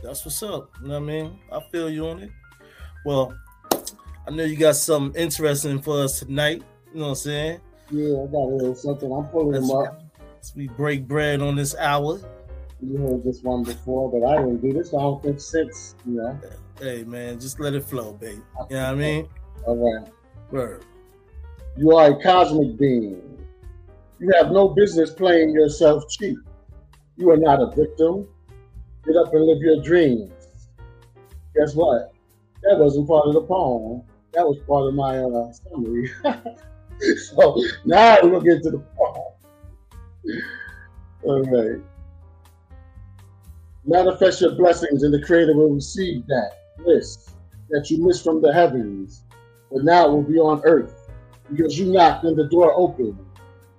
[0.03, 0.69] That's what's up.
[0.81, 1.39] You know what I mean?
[1.51, 2.29] I feel you on it.
[3.05, 3.33] Well,
[4.27, 6.61] I know you got something interesting for us tonight.
[6.93, 7.61] You know what I'm saying?
[7.89, 9.11] Yeah, I got a little something.
[9.11, 10.01] I'm pulling them up.
[10.55, 12.19] we break bread on this hour
[12.85, 14.93] you heard this one before, but I didn't do this.
[14.93, 16.39] I don't think since, you know.
[16.79, 18.41] Hey man, just let it flow, baby.
[18.69, 19.29] You know what I mean?
[19.65, 20.11] All right.
[20.51, 20.85] Word.
[21.77, 23.21] You are a cosmic being.
[24.19, 26.37] You have no business playing yourself cheap.
[27.17, 28.27] You are not a victim.
[29.05, 30.31] Get up and live your dreams.
[31.55, 32.13] Guess what?
[32.63, 34.03] That wasn't part of the poem.
[34.33, 36.11] That was part of my uh, summary.
[37.35, 39.33] so now we're gonna get to the poem.
[41.23, 41.81] All right.
[43.85, 47.33] Manifest your blessings, and the Creator will receive that bliss
[47.69, 49.23] that you missed from the heavens,
[49.71, 51.09] but now it will be on earth
[51.51, 53.17] because you knocked and the door opened.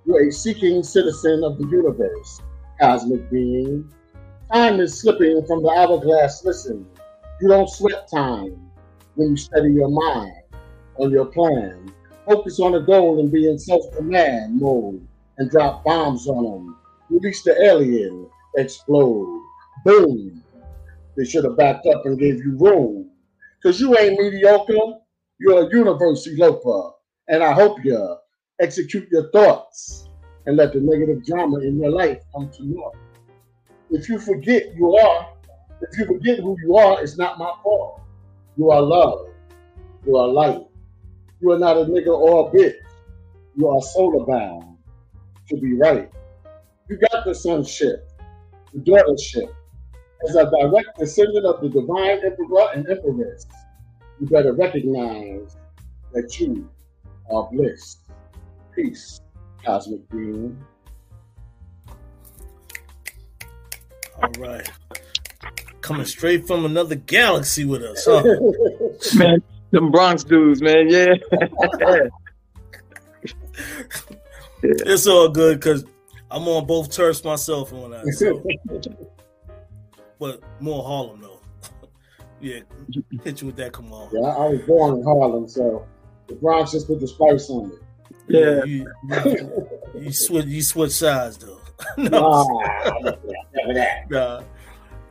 [0.05, 2.41] You're a seeking citizen of the universe,
[2.79, 3.91] cosmic being.
[4.53, 6.43] Time is slipping from the hourglass.
[6.45, 6.85] Listen,
[7.41, 8.55] you don't sweat time
[9.15, 10.33] when you study your mind
[10.97, 11.91] on your plan.
[12.27, 15.05] Focus on the goal and be in self-command mode
[15.37, 16.77] and drop bombs on them.
[17.09, 19.41] Release the alien, explode.
[19.83, 20.43] Boom.
[21.17, 23.09] They should have backed up and gave you room.
[23.61, 24.99] Because you ain't mediocre.
[25.39, 26.91] You're a universe eloper.
[27.27, 28.15] And I hope you
[28.61, 30.07] execute your thoughts
[30.45, 32.95] and let the negative drama in your life come to naught.
[33.95, 35.29] If you forget you are,
[35.79, 38.01] if you forget who you are, it's not my fault.
[38.57, 39.29] You are love.
[40.05, 40.67] You are light.
[41.39, 42.75] You are not a nigga or a bitch.
[43.55, 44.77] You are solar bound
[45.47, 46.11] to be right.
[46.89, 48.11] You got the sonship,
[48.73, 49.47] the daughtership,
[50.27, 53.47] as a direct descendant of the divine emperor and empress,
[54.19, 55.55] you better recognize
[56.11, 56.69] that you
[57.31, 57.99] are bliss.
[58.75, 59.21] Peace,
[59.63, 60.61] cosmic being.
[64.21, 64.69] All right.
[65.81, 68.23] Coming straight from another galaxy with us, huh?
[69.15, 69.41] man,
[69.71, 71.13] them Bronx dudes, man, yeah.
[74.63, 75.85] it's all good because
[76.31, 78.05] I'm on both turfs myself on that.
[78.13, 78.43] So
[80.19, 81.39] but more Harlem though.
[82.41, 82.59] yeah,
[83.23, 83.73] hit you with that.
[83.73, 84.09] Come on.
[84.11, 85.85] Yeah, I was born in Harlem, so
[86.27, 87.79] The Bronx just put the spice on it.
[88.27, 88.63] Yeah.
[88.63, 88.91] You,
[89.25, 91.59] you, you switch you switch sides though.
[91.97, 93.11] no, Nah,
[93.65, 94.09] never that.
[94.11, 94.41] nah.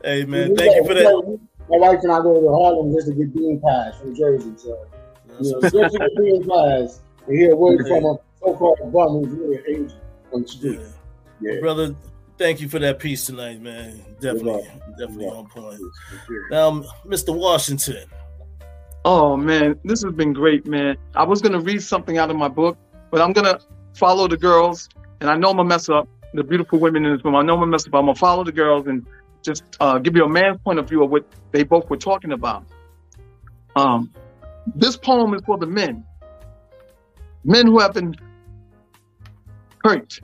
[0.03, 1.03] Hey man, We thank you for that.
[1.05, 1.41] go-
[1.71, 4.53] My wife and I go to Harlem just to get bean pies from Jersey.
[4.57, 4.87] So,
[5.41, 9.25] you know, just to get bean pies and hear a word from a so-called bum
[9.25, 9.99] who's really an angel
[10.33, 10.81] on the street.
[11.41, 11.53] Yeah.
[11.55, 11.61] Yeah.
[11.61, 11.95] Brother,
[12.39, 14.01] thank you for that piece tonight, man.
[14.21, 15.81] Definitely, definitely on point.
[16.31, 16.37] Yeah.
[16.51, 16.71] Now,
[17.07, 17.35] Mr.
[17.37, 18.05] Washington.
[19.07, 20.97] Oh man, this has been great, man.
[21.15, 22.79] I was gonna read something out of my book,
[23.11, 23.59] but I'm gonna
[23.95, 24.89] follow the girls,
[25.21, 26.09] and I know I'm gonna mess up.
[26.35, 27.95] The beautiful women in this room, I know I'm mess up.
[27.95, 29.07] I'm gonna follow the girls and
[29.43, 32.33] just uh, give you a man's point of view of what they both were talking
[32.33, 32.65] about.
[33.77, 34.13] Um,
[34.75, 36.05] this poem is for the men,
[37.45, 38.17] men who have been
[39.85, 40.19] hurt,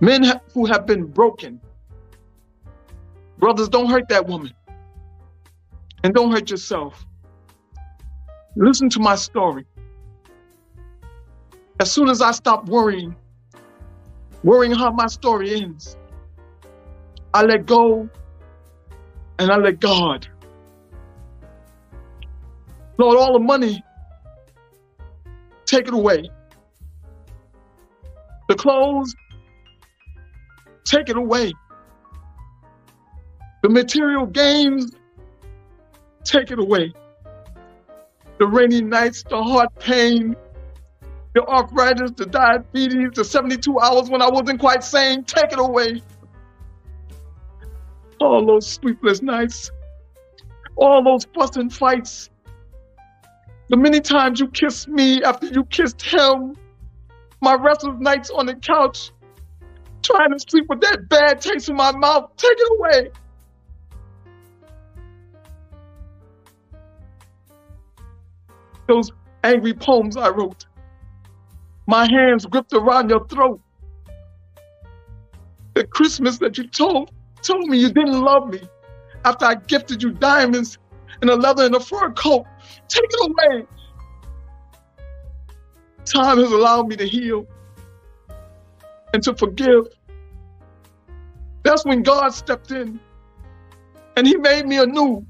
[0.00, 1.60] men ha- who have been broken.
[3.38, 4.52] Brothers, don't hurt that woman,
[6.04, 7.06] and don't hurt yourself.
[8.54, 9.64] Listen to my story.
[11.80, 13.14] As soon as I stopped worrying,
[14.42, 15.96] worrying how my story ends,
[17.34, 18.08] I let go
[19.38, 20.26] and I let God.
[22.96, 23.82] Lord, all the money,
[25.66, 26.30] take it away.
[28.48, 29.14] The clothes,
[30.84, 31.52] take it away.
[33.62, 34.92] The material gains,
[36.24, 36.92] take it away
[38.38, 40.36] the rainy nights, the heart pain,
[41.34, 46.02] the arthritis, the diabetes, the 72 hours when I wasn't quite sane, take it away.
[48.20, 49.70] All those sleepless nights,
[50.76, 52.30] all those fussing fights,
[53.68, 56.56] the many times you kissed me after you kissed him,
[57.40, 59.12] my restless nights on the couch,
[60.02, 63.10] trying to sleep with that bad taste in my mouth, take it away.
[68.88, 69.12] those
[69.44, 70.64] angry poems I wrote.
[71.88, 73.62] My hands gripped around your throat.
[75.72, 77.10] The Christmas that you told
[77.42, 78.60] told me you didn't love me
[79.24, 80.76] after I gifted you diamonds
[81.22, 82.44] and a leather and a fur coat.
[82.88, 83.66] Take it away.
[86.04, 87.46] Time has allowed me to heal
[89.14, 89.86] and to forgive.
[91.62, 93.00] That's when God stepped in
[94.18, 95.24] and He made me anew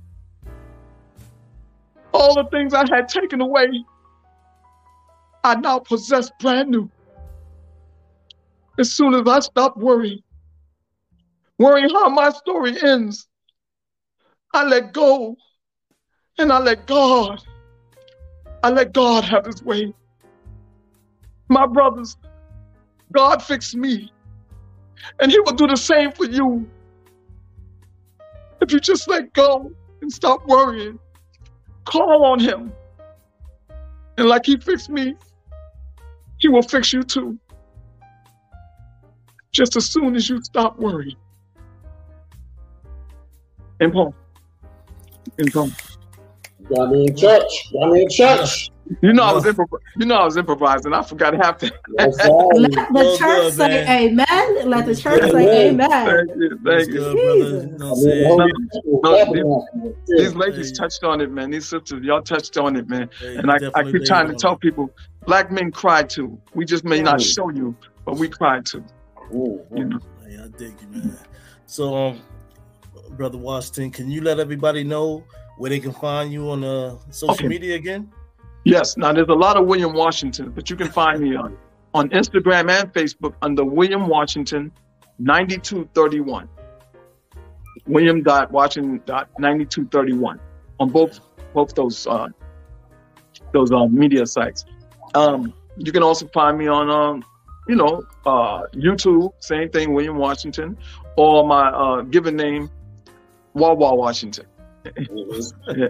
[2.13, 3.69] all the things I had taken away,
[5.49, 6.91] I now possess brand new.
[8.79, 10.23] As soon as I stop worrying,
[11.59, 13.27] worrying how my story ends,
[14.53, 15.37] I let go
[16.39, 17.43] and I let God,
[18.63, 19.95] I let God have his way.
[21.49, 22.17] My brothers,
[23.13, 24.13] God fixed me,
[25.19, 26.69] and he will do the same for you.
[28.61, 29.73] If you just let go
[30.03, 30.99] and stop worrying,
[31.89, 32.71] Call on him.
[34.19, 35.15] And like he fixed me,
[36.39, 37.39] he will fix you too.
[39.53, 41.17] Just as soon as you stop worrying.
[43.81, 44.15] And Paul.
[45.39, 45.71] And Paul.
[46.75, 47.73] Got me in church.
[47.73, 48.71] Got me in church.
[49.03, 50.93] You know I was improv- you know I was improvising.
[50.95, 51.73] I forgot half that.
[51.99, 52.29] Yes, sir.
[52.55, 53.89] Let the Well, church good, say man.
[54.29, 54.71] amen.
[54.71, 55.33] Let the church Good.
[55.33, 55.91] say Amen.
[55.91, 56.27] amen.
[56.27, 56.95] Thank you, thank you.
[56.95, 57.67] good, brother.
[57.67, 58.27] You know I what I'm mean, saying?
[58.27, 59.95] Holy Spirit No, clapping these- on me.
[60.09, 61.51] These ladies touched on it, man.
[61.51, 63.11] These sisters, y'all touched on it, man.
[63.23, 64.91] And I, I keep trying to tell people,
[65.27, 66.41] black men cry too.
[66.55, 68.85] We just may not show you, but we cry too.
[69.31, 69.99] You know.
[70.27, 71.19] Hey, I dig you, man.
[71.67, 72.21] So, um,
[73.11, 75.25] brother Washington, can you let everybody know
[75.59, 77.49] where they can find you on uh, social Okay.
[77.49, 78.11] media again?
[78.65, 78.97] Yes.
[78.97, 81.57] Now there's a lot of William Washington, but you can find me on
[81.95, 84.71] on Instagram and Facebook under William Washington
[85.19, 86.49] 9231.
[87.87, 90.39] William dot Washington dot 9231
[90.81, 91.21] on both
[91.55, 92.29] both those uh,
[93.53, 94.65] those uh, media sites.
[95.15, 97.25] Um, you can also find me on um,
[97.67, 100.77] you know uh, YouTube, same thing, William Washington,
[101.17, 102.71] or my uh, given name,
[103.55, 104.47] Wawa Washington.
[105.77, 105.89] Yeah.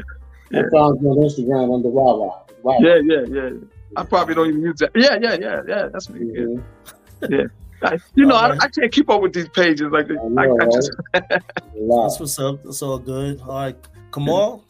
[0.52, 2.42] I found you on Instagram under Wawa.
[2.62, 2.78] Wawa.
[2.80, 3.50] Yeah, yeah, yeah.
[3.96, 4.90] I probably don't even use that.
[4.94, 5.88] Yeah, yeah, yeah, yeah.
[5.92, 6.30] That's me.
[6.32, 7.28] Yeah.
[7.28, 7.50] Mhm.
[7.82, 10.18] I, you know, I, I can't keep up with these pages like this.
[10.20, 10.90] I I, know, I just,
[11.74, 12.02] Wow.
[12.02, 12.62] That's what's up.
[12.64, 13.40] That's all good.
[13.40, 13.76] All right,
[14.12, 14.64] Kamal.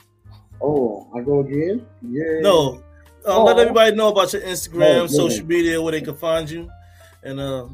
[0.61, 1.87] Oh, I go again?
[2.03, 2.41] Yeah.
[2.41, 2.83] No,
[3.27, 3.61] uh, let Oh.
[3.61, 6.69] everybody know about your Instagram, Oh, social media, where they can find you,
[7.23, 7.67] and uh,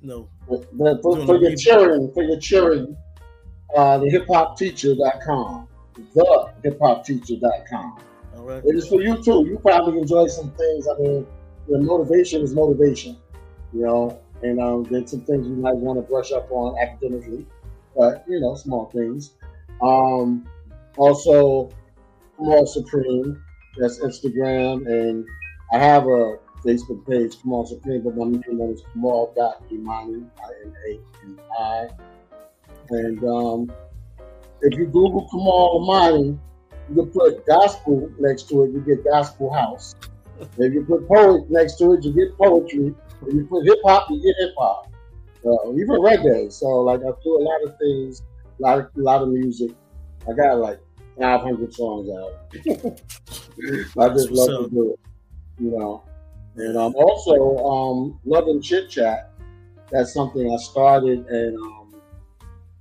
[0.00, 1.56] no, But, but for, Doing for your review.
[1.56, 2.96] cheering, for your cheering,
[3.76, 5.68] uh, the hiphopteacher.com.
[6.14, 7.98] The hiphopteacher.com.
[8.36, 8.64] all right.
[8.64, 9.46] It is for you too.
[9.46, 10.86] You probably enjoy some things.
[10.88, 11.26] I mean,
[11.68, 13.16] the motivation is motivation,
[13.72, 17.46] you know, and um, then some things you might want to brush up on academically,
[17.96, 19.32] but you know, small things.
[19.82, 20.46] Um,
[20.96, 21.70] also,
[22.36, 23.42] Kamal Supreme,
[23.78, 25.26] That's Instagram, and
[25.72, 29.34] I have a Facebook page, Kamal Supreme, but my name is Kamal
[29.70, 31.88] Imani, I-M-A-N-I.
[32.90, 33.72] And um,
[34.62, 36.38] if you Google Kamal Imani,
[36.88, 39.94] you can put gospel next to it, you get gospel house.
[40.58, 42.94] If you put poet next to it, you get poetry.
[43.26, 44.90] If you put hip hop, you get hip hop.
[45.44, 46.52] Uh, even reggae.
[46.52, 48.22] So like I do a lot of things,
[48.58, 49.72] a lot of, a lot of music.
[50.28, 50.80] I got like
[51.18, 52.32] 500 songs out.
[53.98, 55.00] I just love so, to do it,
[55.58, 56.02] you know.
[56.56, 59.30] And I'm um, also, um, Love and Chit Chat.
[59.90, 61.79] That's something I started, and um,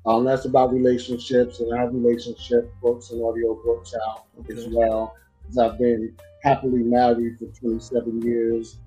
[0.05, 4.53] um, that's about relationships, and I have relationship books and audio books out okay.
[4.53, 5.15] as well.
[5.41, 8.77] Because I've been happily married for 27 years,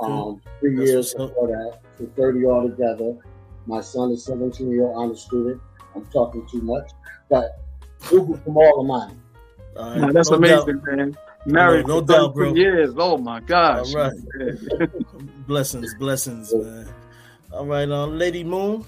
[0.00, 0.12] okay.
[0.12, 3.16] um, three that's years before that, so 30 altogether.
[3.66, 5.60] My son is 17 year old honor student.
[5.94, 6.90] I'm talking too much,
[7.28, 7.60] but
[8.08, 9.20] Google from all of mine.
[9.76, 10.12] Right.
[10.12, 10.96] that's no amazing, doubt.
[10.96, 11.18] man.
[11.46, 12.54] Married no, no for doubt, bro.
[12.54, 12.90] years.
[12.96, 13.94] Oh my gosh.
[13.94, 14.88] All right.
[15.46, 16.86] blessings, blessings, man.
[17.52, 18.84] All right, uh, Lady Moon.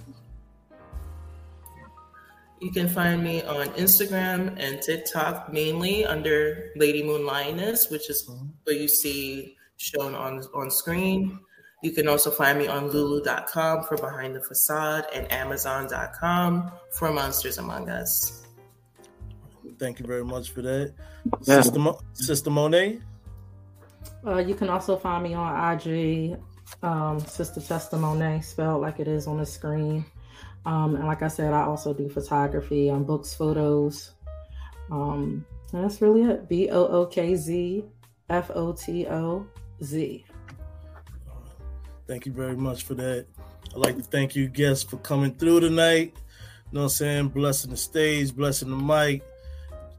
[2.62, 8.24] You can find me on Instagram and TikTok mainly under Lady Moon Lioness, which is
[8.28, 8.46] mm-hmm.
[8.62, 11.40] what you see shown on on screen.
[11.82, 17.58] You can also find me on lulu.com for Behind the Facade and amazon.com for Monsters
[17.58, 18.46] Among Us.
[19.80, 20.94] Thank you very much for that.
[21.42, 21.62] Yeah.
[21.62, 23.00] Sister, Mo- Sister Monet?
[24.24, 26.38] Uh, you can also find me on IG,
[26.84, 30.04] um, Sister Testimony, spelled like it is on the screen.
[30.64, 34.12] Um, and like I said, I also do photography on books, photos.
[34.90, 36.48] Um, that's really it.
[36.48, 37.84] B O O K Z
[38.28, 39.46] F O T O
[39.82, 40.24] Z.
[42.06, 43.26] Thank you very much for that.
[43.70, 46.14] I'd like to thank you guests for coming through tonight.
[46.70, 47.28] You know what I'm saying?
[47.28, 49.22] Blessing the stage, blessing the mic,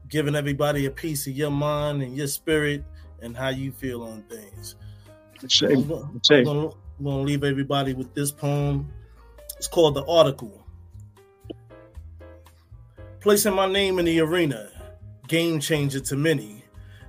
[0.08, 2.84] giving everybody a piece of your mind and your spirit
[3.20, 4.76] and how you feel on things.
[5.48, 5.90] Shame.
[5.90, 8.92] I'm, I'm, I'm gonna leave everybody with this poem.
[9.64, 10.62] It's called The Article.
[13.20, 14.68] Placing my name in the arena,
[15.26, 16.62] game changer to many.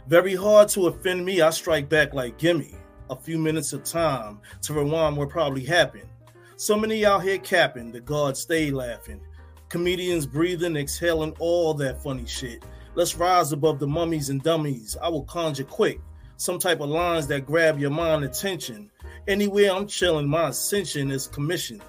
[0.07, 2.73] Very hard to offend me, I strike back like gimme
[3.09, 6.07] a few minutes of time to rewind what probably happened.
[6.55, 9.19] So many out here capping, the gods stay laughing.
[9.67, 12.63] Comedians breathing, exhaling all that funny shit.
[12.93, 14.95] Let's rise above the mummies and dummies.
[15.01, 15.99] I will conjure quick
[16.37, 18.91] some type of lines that grab your mind attention.
[19.27, 21.81] Anywhere I'm chilling, my ascension is commissioned.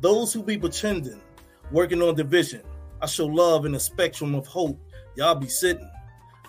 [0.00, 1.20] Those who be pretending,
[1.70, 2.62] working on division,
[3.02, 4.80] I show love in a spectrum of hope.
[5.14, 5.90] Y'all be sitting.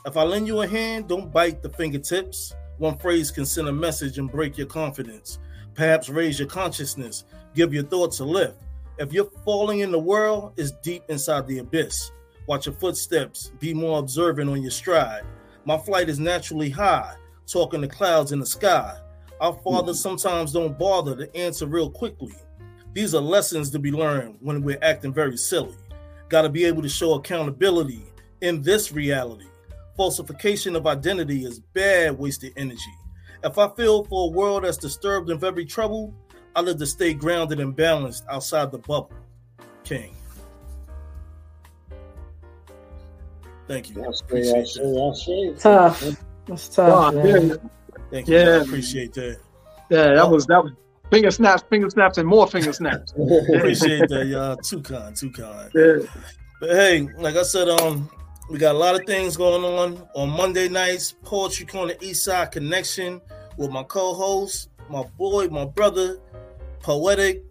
[0.06, 2.54] If I lend you a hand, don't bite the fingertips.
[2.78, 5.40] One phrase can send a message and break your confidence.
[5.74, 8.58] Perhaps raise your consciousness, give your thoughts a lift.
[8.98, 12.10] If you're falling in the world, it's deep inside the abyss.
[12.48, 15.24] Watch your footsteps, be more observant on your stride.
[15.66, 17.16] My flight is naturally high,
[17.48, 18.98] talking to clouds in the sky.
[19.42, 20.10] Our fathers hmm.
[20.10, 22.34] sometimes don't bother to answer real quickly.
[22.94, 25.76] These are lessons to be learned when we're acting very silly.
[26.30, 28.06] Got to be able to show accountability
[28.42, 29.46] in this reality
[30.02, 32.82] falsification of identity is bad wasted energy.
[33.44, 36.14] If I feel for a world that's disturbed and very troubled,
[36.56, 39.12] I live to stay grounded and balanced outside the bubble.
[39.84, 40.16] King.
[43.68, 43.96] Thank you.
[43.96, 45.58] That's Appreciate that's that.
[45.60, 46.16] Tough.
[46.48, 47.14] That's tough.
[47.14, 47.56] Oh, yeah.
[48.10, 48.38] Thank you.
[48.38, 48.42] Yeah.
[48.42, 49.38] I appreciate that.
[49.90, 50.74] Yeah, that was that was
[51.12, 53.12] finger snaps, finger snaps, and more finger snaps.
[53.56, 54.56] appreciate that, y'all.
[54.58, 55.70] Too kind, too kind.
[55.76, 55.98] Yeah.
[56.60, 58.10] But hey, like I said, um,
[58.50, 61.16] we got a lot of things going on on Monday nights.
[61.24, 63.22] Poetry Corner East Side Connection
[63.58, 66.20] with my co-host, my boy, my brother,
[66.82, 67.44] Poetic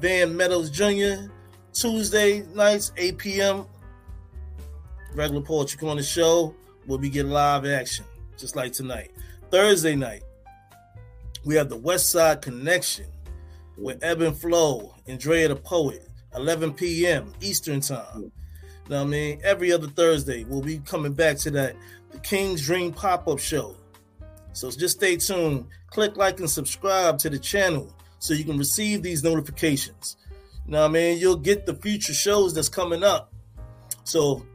[0.00, 1.30] Van Meadows Jr.
[1.72, 3.66] Tuesday nights, 8 p.m.
[5.14, 6.54] Regular Poetry Corner show
[6.86, 8.04] where we get live action,
[8.36, 9.12] just like tonight.
[9.50, 10.23] Thursday night,
[11.44, 13.06] we have the West Side Connection
[13.76, 17.32] with Ebb and Flow and Drea the Poet, 11 p.m.
[17.40, 18.22] Eastern Time.
[18.22, 19.40] You know what I mean?
[19.44, 21.76] Every other Thursday, we'll be coming back to that
[22.10, 23.76] the King's Dream pop-up show.
[24.52, 25.66] So just stay tuned.
[25.90, 30.16] Click like and subscribe to the channel so you can receive these notifications.
[30.66, 31.18] You know what I mean?
[31.18, 33.32] You'll get the future shows that's coming up.
[34.04, 34.46] So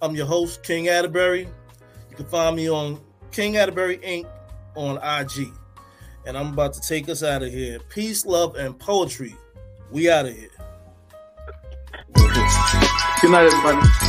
[0.00, 1.48] I'm your host, King Atterbury.
[2.10, 3.00] You can find me on
[3.30, 4.26] King Atterbury Inc.
[4.74, 5.52] on IG.
[6.26, 7.78] And I'm about to take us out of here.
[7.88, 9.34] Peace, love, and poetry.
[9.92, 10.50] We out of here.
[13.22, 14.05] Good night, everybody.